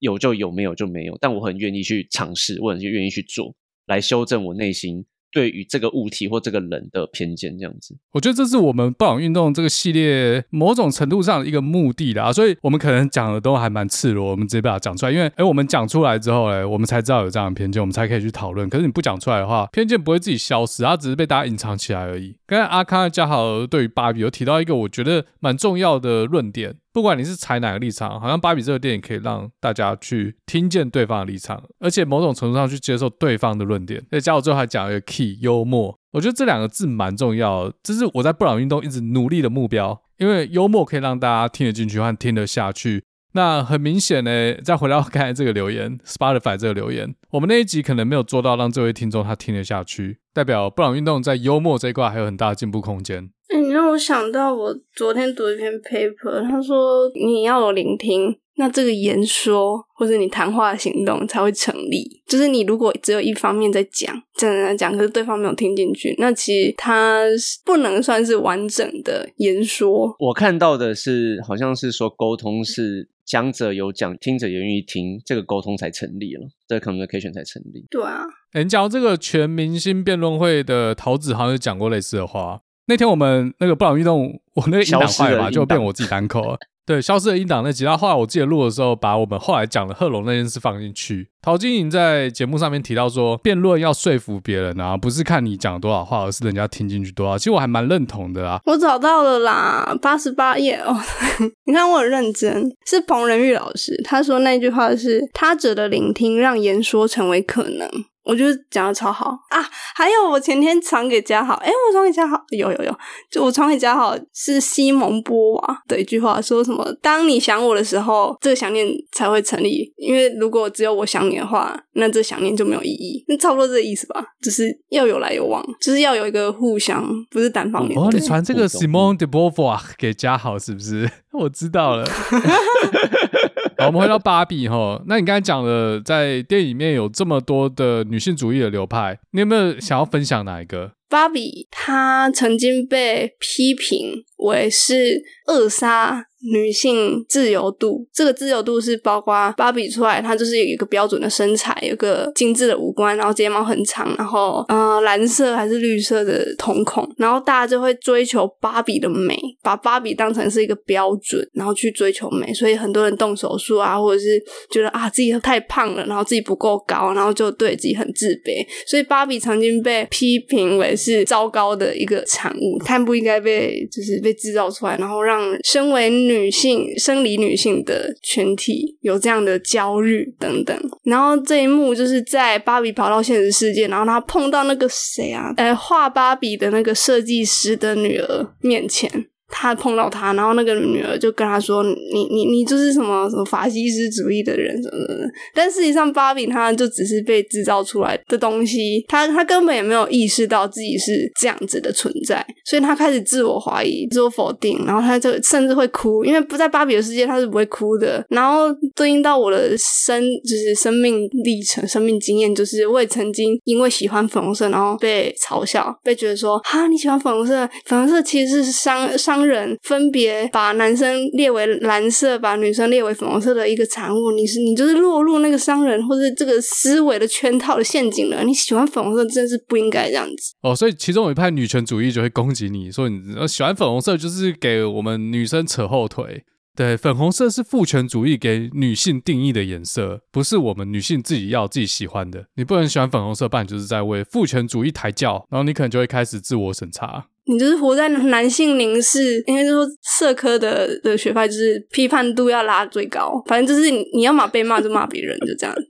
[0.00, 1.16] 有就有，没有就没有。
[1.20, 3.54] 但我很愿意去尝试，我很愿意去做，
[3.86, 5.04] 来修正我内心。
[5.38, 12.32] 对于这个物体或这个人的偏见，这样子，我觉得这是我们布朗运动这个系列某种程度上的一个目的啦。
[12.32, 15.12] 所以，我们可能讲的都还蛮赤裸，我们直接把它讲出来。
[15.12, 18.68] 因为，哎，我们讲出来之后，哎，我们才知道有这样的偏见，我们才可以去讨论。
[18.68, 22.34] 可是，你不讲出来的话，偏见不会自己消失，它只是被大家隐藏起来而已。
[22.44, 26.74] 刚才阿康家豪对于芭比有提到一个我觉得蛮重要的论点。
[26.98, 34.04] 不管你是踩哪个立场，好像芭比这个电影可以让大家去听见对方的立场，而且某种程度上去接受对方的论点。
[34.10, 43.04] 再加我最后还讲一个 key 幽默，我觉得这两个字蛮重要的，这是我在布朗运动一直努力的目标，因为幽默可以让大家听得进去和听得下去。
[43.32, 53.30] 那很明显呢，再回到刚才这个留言，Spotify 这个留言，我们那一集可能没有做到让这位听众他听得下去，代表布朗运动在幽默这一块还有很大的进步空间。
[53.50, 62.22] 欸，你让我想到我昨天读一篇 paper，他说你要有聆听，那这个言说或者你谈话的行动才会成立。
[62.26, 67.22] 就是你如果只有一方面在讲，讲讲讲，可是对方没有听进去，那其实它
[67.64, 70.14] 不能算是完整的言说。
[70.18, 77.84] 我看到的是，好像是说沟通是讲者有讲，听者也愿意听，这个沟通才成立了，这个 communication 才成立。
[77.90, 78.22] 对啊，
[78.54, 82.58] 欸，你讲到这个全明星辩论会的桃子好像有讲过类似的话。
[82.86, 86.58] 那天我们那个布朗运动，我那个音档坏了嘛，就变我自己单口了。
[86.88, 91.28] 对，消失的音档那集，他后来我记得录的时候，把我们后来讲的贺龙那件事放进去。
[91.42, 97.36] 陶晶莹在节目上面提到说，辩论要说服别人啊，不是看你讲多少话，而是人家听进去多少。
[97.36, 98.58] 其实我还蛮认同的啦。
[98.64, 100.96] 我找到了啦，八十八页哦。
[101.68, 107.86] 你看我很认真，是彭仁玉老师，他说那句话是他者的聆听让言说成为可能。
[108.28, 109.58] 我觉得讲的超好啊！
[109.94, 112.94] 还有我前天传给嘉豪，诶、欸、我传给嘉豪，有有有，
[113.30, 116.86] 就我传给嘉豪是西蒙波娃的一句话，说什么？
[117.00, 119.90] 当你想我的时候，这个想念才会成立。
[119.96, 123.24] 因为如果只有我想你的话，那这想念就没有意义。
[123.28, 127.98] 那差不多这个意思吧，只是要有来有往，就是要有一个互相，不是单方面。
[127.98, 131.10] 哦，你传这个 Simone de Beauvoir 给嘉豪是不是？
[131.32, 132.04] 我知道了。
[133.78, 135.00] 好，我们回到芭比哈。
[135.06, 140.92] 那你刚才讲的，在电影里面有这么多的女性主义的流派，你有没有想要分享哪一个？
[141.08, 164.40] 芭比她曾经被批评为是扼杀女性自由度，这个自由度是包括芭比出来，她就是有一个标准的身材，有个精致的五官，然后睫毛很长，然后呃蓝色还是绿色的瞳孔，然后大家就会追求芭比的美，把芭比当成是一个标准，然后去追求美，所以很多人动手术啊，或者是
[164.70, 189.26] 觉得啊自己太胖了，然后自己不够高，然后就对自己很自卑，所以芭比曾经被批评为是糟糕的一个产物，它不应该被就是被制造出来，然后让身为女性生理女性的群体有这样的焦虑等等，然后这一幕就是在芭比跑到现实世界，然后她碰到那个谁啊，呃，画芭比的那个设计师的女儿面前。
[189.50, 191.82] 他碰到他，然后那个女儿就跟他说
[192.12, 208.24] ：“你你你就是什么什么法西斯主义的人什么的。”但事实上，芭比她就只是被制造出来的东西，她她根本也没有意识到自己是这样子的存在，所以她开始自我怀疑、自我否定，然后她就甚至会哭，因为不在芭比的世界，她是不会哭的。
[208.28, 217.66] 然后对应到我的生就是生命历程、生命经验，就是我也曾经因为喜欢粉红色，然后被嘲笑，被觉得说：“哈，你喜欢粉红色？
[217.86, 219.37] 粉红色其实是伤伤。
[219.38, 228.42] ”商人分别把男生列为蓝色，把女生列为粉红色的一个产物，你是你就是落入那个商人或者这个思维的圈套的陷阱了。
[228.42, 230.74] 你喜欢粉红色，真的是不应该这样子哦。
[230.74, 236.44] 所以其中有一派女权主义就会攻击你说，你喜欢粉红色就是给我们女生扯后腿。
[236.74, 242.46] 对，粉红色是父权主义给女性定义的颜色，不是我们女性自己要自己喜欢的。
[242.54, 247.26] 你不能喜欢粉红色，不然就是在为父权主义抬轿，然后你可能就会开始自我审查。
[247.48, 249.86] 你就是活在男性凝视，因为就说
[250.16, 255.74] 社科的的学派就是批判度要拉最高，反正就是你，你要骂被骂就骂别人，就这样。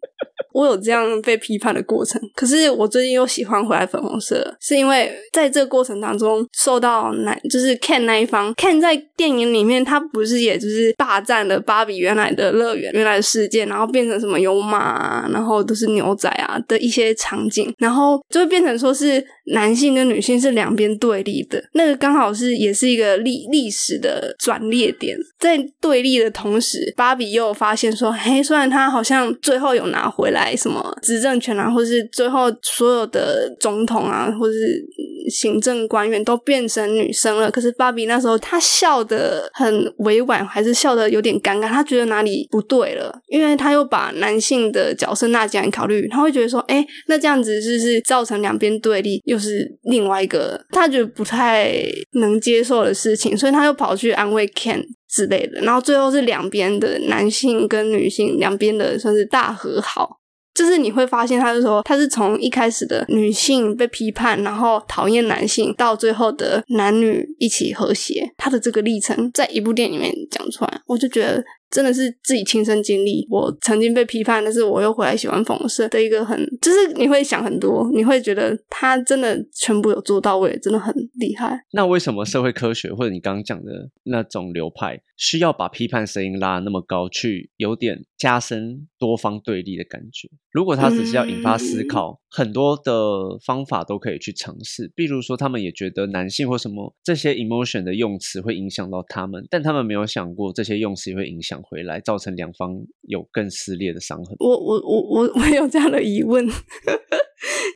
[0.55, 30.55] 我有这样被批判的过程，可是我最近又喜欢回来粉红色，是因为在这个过程当中受到男就是 Ken 那一方，Ken 在电影里面他不是也就是霸占了芭比原来的乐园、原来的世界，然后变成什么有马啊，然后都是牛仔啊的一些场景，然后就会变成说是男性跟女性是两边对立那个刚好是也是一个历历史的转捩点，在对立的同时，芭比又发现说，嘿，虽然他好像最后有拿回来。
[30.59, 34.85] 什么执政权啊，或是最后所有的总统啊，或是
[35.29, 37.51] 行政官员都变成女生了。
[37.51, 41.69] 可是芭比那时候她笑得很委婉，还是笑得有点尴尬。
[41.69, 51.73] 她觉得哪里不对了，因为她又把男性的角色纳进来考虑，她会觉得说：“哎，那这样子是不是造成两边对立，又是另外一个她觉得不太
[52.13, 55.61] 能接受的事情。”所以她又跑去安慰 Ken 之类的。
[55.61, 60.19] 然后最后是两边的男性跟女性两边的算是大和好。
[60.59, 71.45] 就是你会发现，他就说，他是从一开始的女性被批判，然后讨厌男性，到最后的男女一起和谐，他的这个历程，在一部电影里面讲出来，我就觉得。
[71.71, 81.59] 真的是自己亲身经历，我曾经被批判，但是我又回来喜欢粉红色的一个很，就是你会想很多，你会觉得他真的全部有做到位，真的很厉害。
[81.73, 90.29] 那为什么社会科学或者你刚刚讲的那种流派需要把批判声音拉那么高，去有点加深多方对立的感觉？
[90.51, 94.91] 如果他只是要引发思考，嗯、很多的方法都可以去尝试。
[94.95, 101.59] 比如说，他们也觉得男性或什么这些 emotion 的用词会影响到他们，但他们没有想过这些用词也会影响。
[101.71, 104.37] 回来造成两方有更撕裂的伤痕。
[104.39, 106.49] 我我我我我有这样的疑问。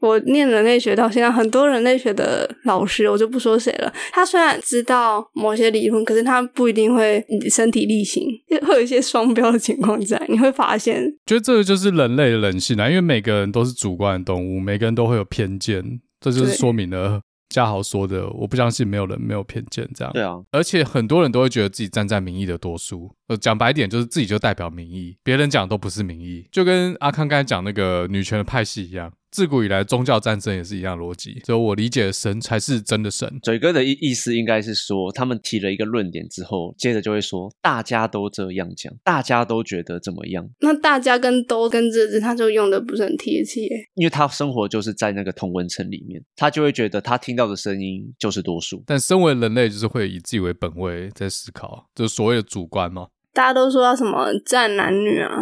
[0.01, 3.93] 我念人类学到现在，很多人类学的老师，我就不说谁了。
[4.13, 8.27] 他虽然知道某些理论，可是他不一定会身体力行，
[8.67, 10.21] 会有一些双标的情况在。
[10.29, 17.21] 你会发现，觉得这个就是人类的人性啊，因为每个人都是主观的动物，每个人都会有偏见，这就是说明了。
[17.49, 20.11] 嘉豪说的，我不相信没有人没有偏见这样。
[20.15, 23.15] 对啊，而且很多人都会觉得自己站在民意的多数。
[23.29, 29.13] 呃，讲白点就是自己就代表民意，别人讲都不是民意，就跟阿康刚才讲那个女权的派系一样。
[29.33, 33.41] 自古以来，宗教战争也是一样逻辑，所以我理解的神才是真的神。
[33.43, 40.47] 嘴哥的意意思应该是说，他们提了一个论点之后，接着就会说，大家都这样讲，大家都觉得怎么样？
[40.61, 43.63] 那大家跟都跟这字，他就用的不是很贴切，
[43.95, 48.85] 因为他生活就是在那个同温层里面，他就会觉得他听到的声音就是多数。
[48.87, 53.09] 但身为人类，就是会以自己为本位在思考，就是所谓的主观嘛。
[53.33, 55.33] 大家都说要什么战男女啊？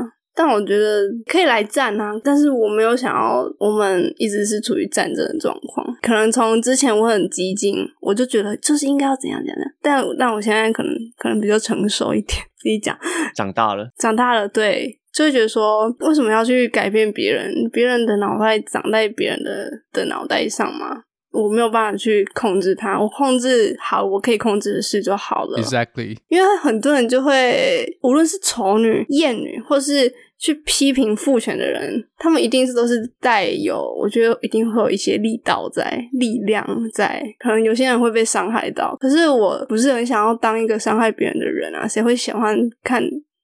[0.43, 5.87] 但我觉得可以来战啊，但是我没有想要我们一直是处于战争的状况。
[6.01, 9.57] 可能从之前我很激进，我就觉得就是应该要怎样怎样。
[9.83, 12.99] 但但我现在可能可能比较成熟一点，自己讲，
[13.35, 17.53] 长大了，长大了，对，就会觉得说为什么要去改变别人？
[17.71, 21.03] 别人的脑袋长在别人的的脑袋上吗？
[21.33, 25.63] 我没有办法去控制它，我控制好我可以控制的事就好了。
[25.63, 38.97] Exactly，因为很多人就会，无论是丑女、厌女，或是去批评父权的人，他们一定是都是带有，我觉得一定会有一些力道在、力量在，可能有些人会被伤害到。
[38.99, 43.03] 可是我不是很想要当一个伤害别人的人啊，谁会喜欢看？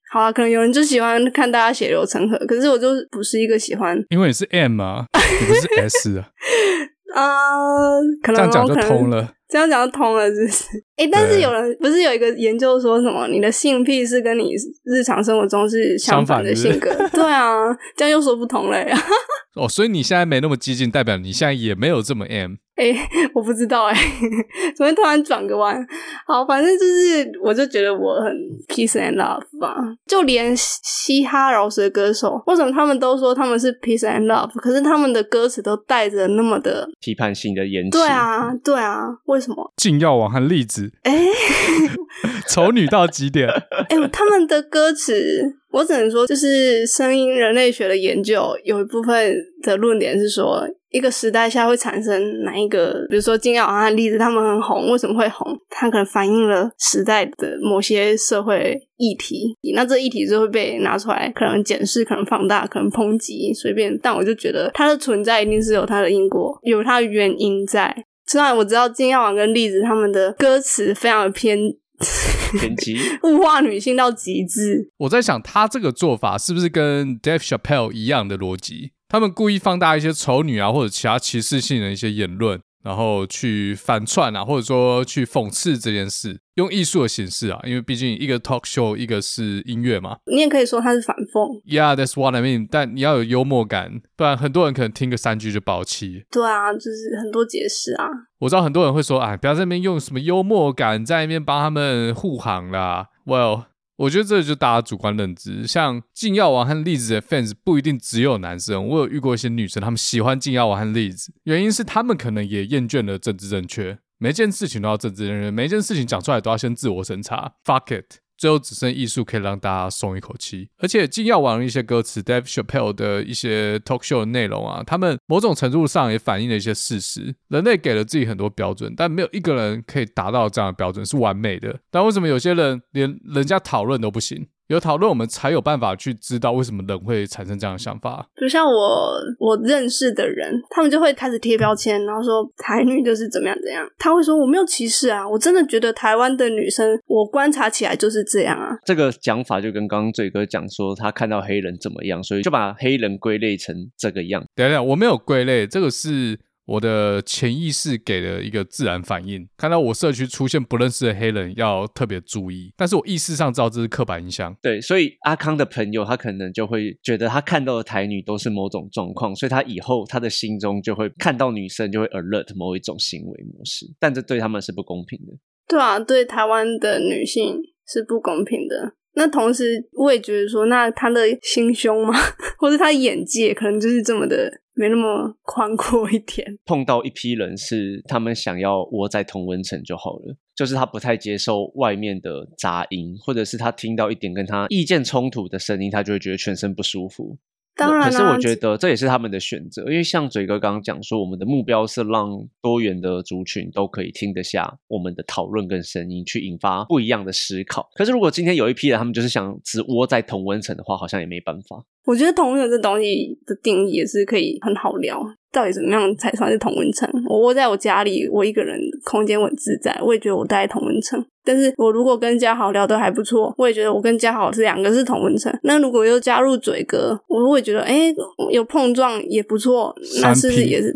[0.09, 5.05] 好啊，可能有人就喜欢看大家血流成河，可是我就不是一个喜欢，因为你是 M 啊，
[5.41, 6.29] 你不是 S 啊。
[7.15, 10.65] 啊，uh, 可能这样讲就通了，这样讲就通了，是不是？
[10.97, 14.55] 哎、欸，但是有人不是有一个研究说什么，你的性癖是跟你
[14.85, 16.91] 日常生活中是相反的性格？
[17.13, 17.55] 对啊，
[17.97, 18.97] 这样又说不通了呀。
[19.55, 22.57] 哦，所以你现在没那么激进，代表你现在也没有这么 M。
[22.77, 24.01] 哎、欸，我不知道哎、欸，
[24.77, 25.85] 怎么突然转个弯？
[26.27, 28.31] 好，反正就是，我就觉得我很
[28.69, 29.77] peace and love 吧。
[30.07, 34.51] 就连嘻哈饶舌歌手，为什么他们都说他们是 peace and love？
[34.57, 37.99] 可是他们的歌词都带着那么的批判性的言辞。
[37.99, 39.73] 对啊，对啊，为什么？
[39.77, 41.86] 禁药王和栗子，哎、欸，
[42.49, 43.49] 丑女到极点。
[43.89, 45.57] 哎、欸，他们的歌词。
[45.73, 55.55] 我只能说，就是声音人类学的研究有一部分的论点是说，一个时代下会产生哪一个，比如说金耀王的例子，他们很红，为什么会红？
[55.69, 63.99] 它可能反映了时代的某些社会议题，那这议题就会被拿出来，可能检视，可能放大，可能抨击，随便。
[64.03, 67.95] 但我就觉得它的存在一定是有它的因果，有它的原因在。
[68.25, 71.59] 虽然我知道金耀王跟例子他们的歌词非常的偏。
[72.59, 74.91] 偏激， 物化女性到极致。
[74.99, 78.93] 我在想，他这个做法是不是跟 Dave Chappelle 一样的逻辑？
[79.09, 82.61] 他们故意放大一些丑女啊，或者其他歧视性的一些言论。
[82.87, 90.19] 然后去反串啊，或者说去讽刺这件事，用艺术的形式啊，因为毕竟一个 talk show，一个是音乐嘛。
[90.31, 91.61] 你也可以说它是反讽。
[91.65, 92.69] Yeah, that's what I mean。
[92.71, 96.25] 但你要有幽默感，不然很多人可能听个三句就爆气。
[96.31, 98.07] 对啊，就是很多解释啊。
[98.39, 103.09] 我知道很多人会说，哎，不要在那边用什么幽默感在那边帮他们护航啦。
[103.27, 103.65] Well。
[103.97, 118.26] 我觉得这就大家主观认知，像禁药王和栗子的 fans 不一定只有男生，我有遇过一些女生，她们喜欢禁药王和栗子，原因是她们可能也厌倦了政治正确，每件事情都要政治正确，每件事情讲出来都要先自我审查，fuck it。
[118.37, 127.35] 最后只剩艺术可以让大家松一口气，而且禁药王一些歌词，Dave Chappelle 的一些 talk show 的内容啊，他们某种程度上也反映了一些事实。
[127.49, 131.79] 人类给了自己很多标准，但没有一个人可以达到这样的标准是完美的。
[131.91, 134.47] 但为什么有些人连人家讨论都不行？
[134.69, 138.27] 有讨论，我们才有办法去知道为什么人会产生这样的想法。
[138.37, 143.87] 就像我我认识的人，他们就会开始贴标签，然后说台女就是怎么样怎样。
[143.99, 148.77] 他会说我没有歧视啊，我真的觉得台湾的女生，我观察起来就是这样啊。
[148.85, 154.45] 这个讲法就跟刚刚嘴哥讲说，他看到黑人怎么样，所以就把黑人归类成这个样。
[154.55, 156.39] 等等，我没有归类，这个是。
[156.67, 162.73] 我的潜意识给了一个自然反应，看到我社区出现不认识的黑人，要特别注意。
[162.77, 164.55] 但是我意识上知道这是刻板印象。
[164.61, 175.33] 对，所以阿康的朋友他可能就会觉得他看到的台女都是某种状况，所以他以后他的心中就会看到女生就会 alert 某一种行为模式，但这对他们是不公平的。
[175.69, 178.95] 对啊，对台湾的女性是不公平的。
[179.15, 182.13] 那同时我也觉得说，那他的心胸吗，
[182.59, 184.61] 或者他的眼界可能就是这么的。
[184.77, 186.47] 没那么宽阔一点。
[186.65, 197.37] 碰到一批人是他们想要窝在同温层就好了，就是他不太接受外面的杂音，或者是他听到一点跟他意见冲突的声音，他就会觉得全身不舒服。
[197.77, 202.31] 当然，可是我觉得这也是他们的选择，因为像嘴哥刚刚讲说，我们的目标是让
[202.63, 207.87] 多元的族群都可以听得下我们的讨论跟声音，去引发不一样的思考。
[207.95, 211.85] 可是如果今天有一批人，他们就是想只窝在同温层的话，好像也没办法。
[212.07, 215.21] 我觉得同温层这东西的定义也是可以很好聊。
[215.57, 217.09] 到底怎么样才算是同温层？
[217.27, 221.25] 我窝在我家里，我一个人空间我很自在，我也觉得我待在同温层。
[221.43, 225.51] 但是我如果跟嘉豪聊得还不错，我也觉得我跟嘉豪是两个是同温层。
[225.63, 228.13] 那如果又加入嘴哥，我会觉得哎，
[228.53, 230.95] 有碰撞也不错，那是不是也是？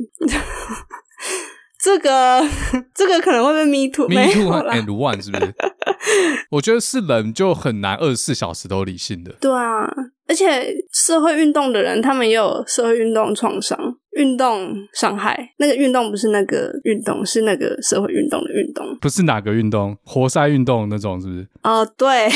[1.83, 2.47] 这个
[2.95, 5.55] 这个可能会被 me too me too and one 是不是？
[6.53, 9.33] 我觉得是人就很难二十四小时都理性的。
[9.41, 9.91] 对啊，
[10.29, 13.97] 而且社会运动的人，他们也有社会运动创伤。
[14.21, 21.41] 运动伤害，那个运动不是那个运动，是那个社会运动的运动，不是哪个运动，活塞运动那种，是不是？
[21.63, 22.29] 哦、呃，对，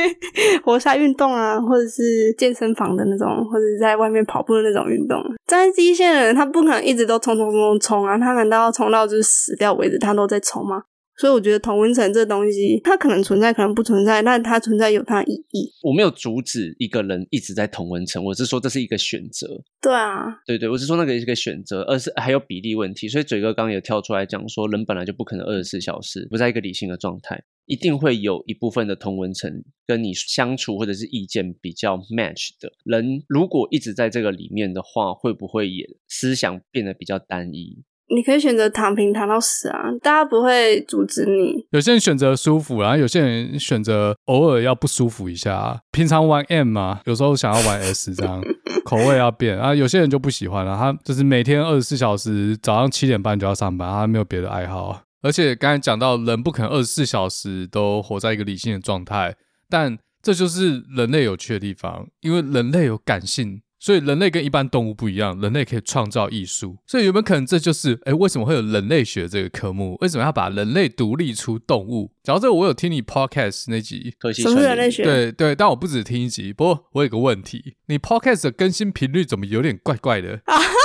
[0.64, 5.22] 活塞运动啊，或者是健身房的那种，或者是在外面跑步的那种运动。
[5.46, 10.82] 站在第一线的人，他不可能一直都冲冲冲冲冲啊，他难道要冲到就是死掉为止，他都在冲吗？
[11.18, 15.72] 所以我觉得同温层这东西，它可能存在，可能不存在，但它存在有它的意义。
[15.82, 19.62] 我没有阻止一个人一直在同温层，我是说这是一个选择。
[19.80, 23.08] 对啊，对对，我是说那个是一个选择，而是还有比例问题。
[23.08, 29.50] 所以嘴哥刚刚也跳出来讲说，人本来就不可能二十四小时不在一个理性的状态，一定会有一部分的同温层
[29.86, 37.82] 跟你相处或者是意见比较 match 的人，如果一直在这个里面的话，会不会也思想变得比较单一？
[38.14, 41.66] 你可以选择躺平躺到死啊，大家不会阻止你。
[41.70, 45.80] 有些人选择舒服，然后有些人选择偶尔要不舒服一下。
[45.90, 48.40] 平常玩 M 嘛，有时候想要玩 S， 这样
[48.84, 49.74] 口味要变啊。
[49.74, 55.02] 有些人就不喜欢了，他就是每天二十四小时，早上七点半就要上班，他没有别的爱好。
[55.22, 59.34] 而且刚才讲到，人不可能二十四小时都活在一个理性的状态，
[59.68, 63.62] 但这就是人类有趣的地方，因为人类有感性。
[63.86, 66.76] 所以人类跟一般动物不一样，人类可以创造艺术。
[66.88, 69.96] 所以有没有可能这就是诶，为什么会有人类学这个科目？
[70.00, 72.10] 为什么要把人类独立出动物？
[72.24, 75.04] 讲到这个，我有听你 podcast 那集，什么是人类学？
[75.04, 76.52] 对对，但我不止听一集。
[76.52, 80.40] 不过我有个问题，你 podcast 的更新频率怎么有点怪怪的？
[80.46, 80.58] 啊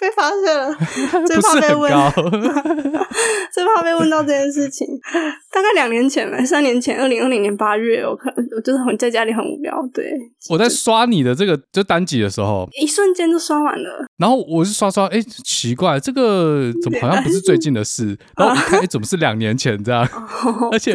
[0.00, 0.74] 被发现了，
[1.26, 1.90] 最怕被问，
[3.52, 4.86] 最怕被问到这件事情。
[5.52, 9.74] 大概两年前吧，三年前，二零二零年八月，我我就是很在家里很无聊。
[9.94, 10.12] 对，
[10.50, 14.04] 我在刷你的这个就单集的时候，一瞬间就刷完了。
[14.18, 18.18] 然后我是刷刷，哎，奇怪，这个怎么好像不是最近的事？
[18.36, 20.06] 然后我看，哎，怎么是两年前这样？
[20.72, 20.92] 而且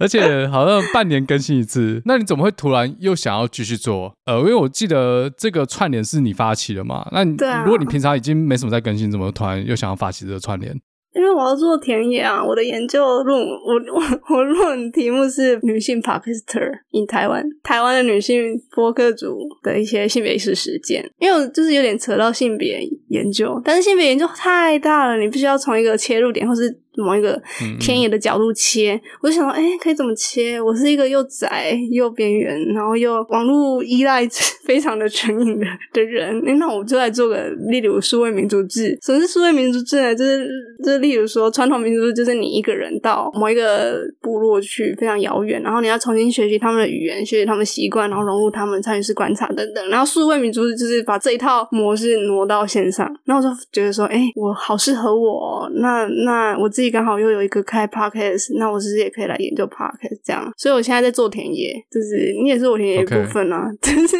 [0.00, 2.02] 而且好像半年更新一次。
[2.04, 4.12] 那你怎么会突然又想要继续做？
[4.24, 7.06] 呃，因为我记得这个串联是你发起的嘛。
[7.12, 10.74] 那你如果你平平常已经没什么在更新，怎么突然又想要发起这个串联？
[11.12, 21.04] 因为我要做田野啊，我的研究论我我我论文题目是女性 podcaster in 台湾，台湾的女性播客主的一些性别意识实践。
[21.18, 26.80] 因为我就是有点扯到性别研究，但是性别研究太大了，你必须要从一个切入点，或是。
[26.96, 27.40] 某一个
[27.78, 30.60] 田野的角度切，嗯嗯，我就想到，哎、欸，可以怎么切？
[30.60, 34.26] 我是一个又窄又边缘，然后又网络依赖
[34.66, 36.42] 非常的成瘾的的人。
[36.58, 38.98] 那我就来做个，例如数位民族志。
[39.00, 40.14] 什么是数位民族志呢？
[40.14, 40.48] 就是
[40.84, 49.88] 就是，例如说传统民族志，就是你一个人到某一个部落去，非常遥远，然后你要重新学习他们的语言，学习他们习惯，然后融入他们，参与式观察等等。
[49.88, 53.08] 然后数位民族志就是把这一套模式挪到线上。
[53.26, 55.70] 那我就觉得说，哎、欸，我好适合我、哦。
[55.74, 56.68] 那那我。
[56.80, 60.50] 自己刚好又有一个开 podcast，那我是不是也可以来研究 podcast 这样？
[60.56, 64.08] 所以我现在在做田野，就是你也是我田野一部分啊， 就 Okay.
[64.10, 64.16] 是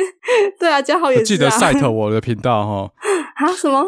[0.58, 2.92] 对啊，嘉豪也记得 cite 我的频道哈。
[3.36, 3.50] 啊？
[3.56, 3.82] 什么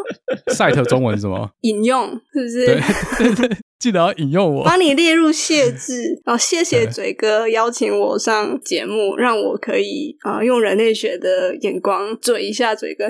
[0.47, 1.51] ？cite 中文什么？
[1.61, 2.65] 引用是不是？
[2.65, 6.19] 对对对，记得要引用我，帮你列入谢字。
[6.25, 13.05] 然后谢谢嘴哥邀请我上节目，让我可以啊、呃、用人类学的眼光嘴一下嘴哥，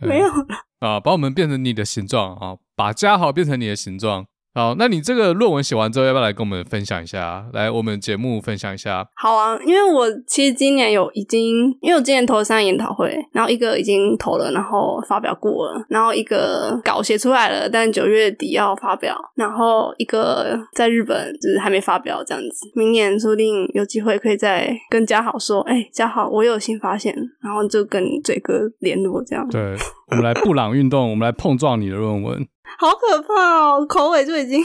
[0.00, 0.46] 没有了
[0.80, 4.24] 啊，把我们变成你的形状啊，把嘉豪变成你的形状。
[4.54, 7.44] 好，那你这个论文写完之后，要不要来跟我们分享一下？
[7.52, 9.04] 来，我们节目分享一下。
[9.16, 22.70] 好啊，因为我其实今年有已经，因为我今年投了三个研讨会，然后一个已经投了，然后发表过了，然后一个稿写出来了，但九月底要发表，然后一个在日本就是还没发表这样子。
[22.76, 29.44] 明年说不定有机会可以再跟嘉豪说，哎、欸，嘉豪，我有新发现，然后就跟嘴哥联络这样。
[29.48, 29.74] 对，
[30.14, 32.46] 我们来布朗运动，我们来碰撞你的论文。
[32.78, 33.84] 好可怕哦！
[33.84, 34.64] 口尾就已经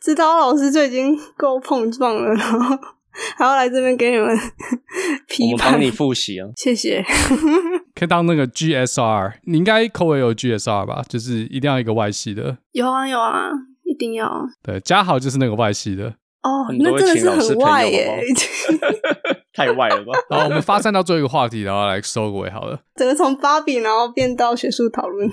[0.00, 2.78] 指导老师就已经够碰撞了，然后
[3.36, 4.34] 还要来这边给你们
[5.28, 6.48] 批判，我帮你复习啊！
[6.56, 7.04] 谢谢。
[7.94, 11.02] 可以当那个 GSR，你应该口尾有 GSR 吧？
[11.08, 12.56] 就是一定要一个外系的。
[12.72, 13.50] 有啊有啊，
[13.84, 14.46] 一定要。
[14.62, 16.14] 对，嘉豪就是那个外系的。
[16.46, 18.22] 哦，那真的是很外耶。
[19.52, 20.12] 太外了吧！
[20.30, 22.78] 然后，我们发散到最后一个话题，然后来收个尾好了。
[22.94, 25.28] 整个从芭比，然后变到学术讨论。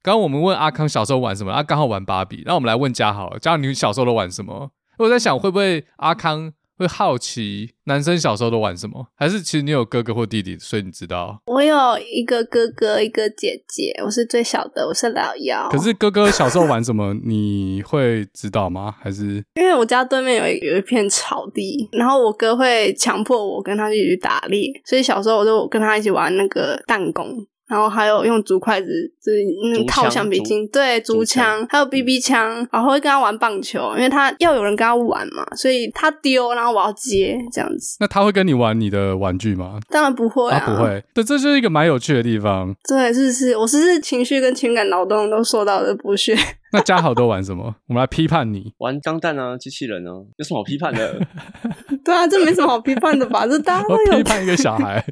[0.00, 2.44] 刚刚我们问阿康小时候玩什么，他刚好玩芭比。
[2.46, 4.70] 那我们来问嘉豪，嘉豪你小时候都玩什么？
[4.98, 9.08] 我在想，会不会阿康会好奇男生小时候都玩什么？
[9.16, 11.42] 还是其实你有哥哥或弟弟，所以你知道？
[11.46, 15.68] 我有一个哥哥，一个姐姐，我是最小的，我是老幺。
[15.70, 18.94] 可是哥哥小时候玩什么，你会知道吗？
[19.00, 27.46] 还是因为我家对面有一有一片草地，然后我哥会强迫我跟他一起去打猎，所以小时候我就跟他一起玩那个弹弓。
[27.68, 28.88] 然后还有用竹筷子，
[29.22, 29.38] 就是
[29.74, 37.98] 那套橡皮筋，对，竹枪，还有 BB 枪，然后会跟他玩棒球，因为他要有人跟他玩嘛，所以他丢，然后我要接，这样子。
[38.00, 39.78] 那他会跟你玩你的玩具吗？
[39.90, 41.04] 当然不会啊，啊不会。
[41.12, 42.74] 对，这就是一个蛮有趣的地方。
[42.88, 46.34] 对，是是，我是是情绪跟情感劳动都受到了剥削。
[46.72, 47.76] 那嘉豪都玩什么？
[47.86, 48.74] 我们来批判你。
[48.78, 51.18] 玩钢弹啊，机器人啊，有什么好批判的？
[52.04, 53.46] 对啊，这没什么好批判的吧？
[53.48, 54.16] 这大家都有。
[54.18, 55.04] 批判一个小孩，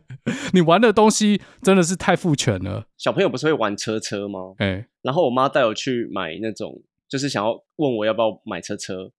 [0.53, 2.87] 你玩的东西真的是太父权了。
[2.97, 4.55] 小朋友不是会玩车车吗？
[4.59, 9.11] 哎、欸，然后我妈带我去买那种，就是想要问我要不要买车车。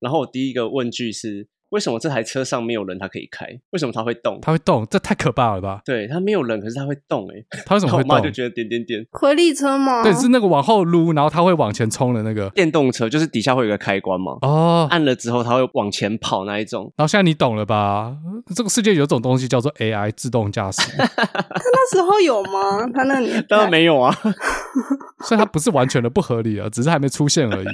[0.00, 1.48] 然后我第一个问句是。
[1.70, 3.46] 为什么这台车上没有人，它可以开？
[3.70, 4.38] 为什么它会动？
[4.40, 5.80] 它会动，这太可怕了吧？
[5.84, 8.10] 对，它没有人，可是它会动，哎，它为什么会动？
[8.10, 10.02] 我妈就觉得点点点，回力车吗？
[10.02, 14.38] 对，是那个往后撸，然后它会往前冲的那个电动车，就是底下会有一个开关嘛。
[14.42, 16.92] 哦，按了之后它会往前跑那一种。
[16.96, 18.16] 然后现在你懂了吧？
[18.54, 20.80] 这个世界有种东西叫做 AI 自动驾驶。
[20.96, 22.86] 他那时候有吗？
[22.94, 24.16] 他那里当然没有啊。
[25.24, 27.66] 所以它不是完全的不合理啊，只是还没出现而已。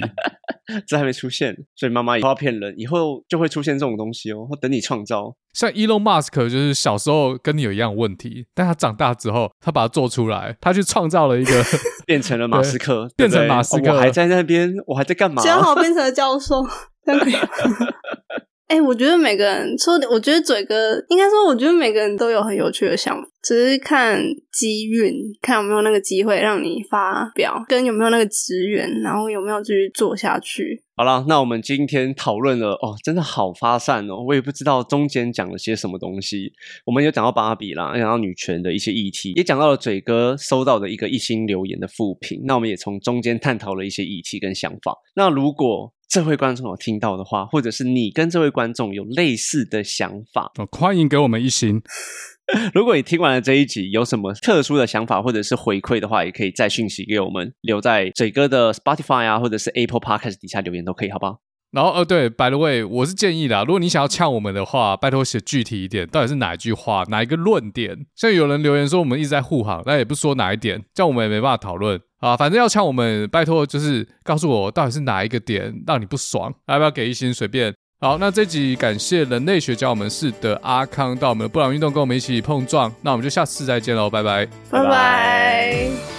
[0.87, 4.47] 这还没出现，所以妈妈以后要骗人，以后就会出现这种东西哦。
[4.61, 11.63] 等你创造，像 Elon Musk 就是小时候跟你有一样问题，但他长大之后，他把它做出来，他去创造了一个，
[12.07, 15.43] 变成了马斯克，变成马斯克，哦，我还在那边，我还在干嘛？
[15.43, 16.65] 正好变成了教授。
[18.67, 24.19] 哎、我觉得每个人说，我觉得嘴哥应该说，我觉得每个人都有很有趣的想法，只是看
[24.51, 30.81] 机运，看有没有那个机会让你发表，跟有没有那个资源，然后有没有继续做下去。
[30.95, 36.51] 好了，那我们今天讨论了哦，真的好发散哦，我也不知道中间讲了些什么东西。
[36.85, 42.41] 我们有讲到芭比啦，讲到女权的一些议题，也讲到了嘴哥收到的一个一星留言的负评。
[42.45, 44.95] 那我们也从中间探讨了一些议题跟想法。
[45.15, 51.81] 那如果这位观众有听到的话，或者是你跟这位观众有类似的想法，哦，欢迎给我们一星。
[52.71, 61.39] 如果你听完了这一集，有什么特殊的想法或者是回馈的话，也可以再讯息给我们，留在嘴哥的 Spotify 啊，或者是 Apple Podcast 底下留言都可以，好不好？
[61.71, 68.05] 然后，呃，对，by the way，我是建议的，如果你想要呛我们的话，拜托写具体一点，到底是哪一句话，哪一个论点？
[68.15, 72.37] 像有人留言说我们一直在护航，那也不说哪一点，这样我们也没办法讨论啊。
[72.37, 77.73] 反正要呛我们，拜托就是告诉我到底是哪一个点让你不爽，要不要给一星随便。
[77.99, 86.12] 好，那这集感谢人类学教我们是的阿康到我们的布朗运动跟我们一起碰撞，那我们就下次再见喽，拜拜，拜拜。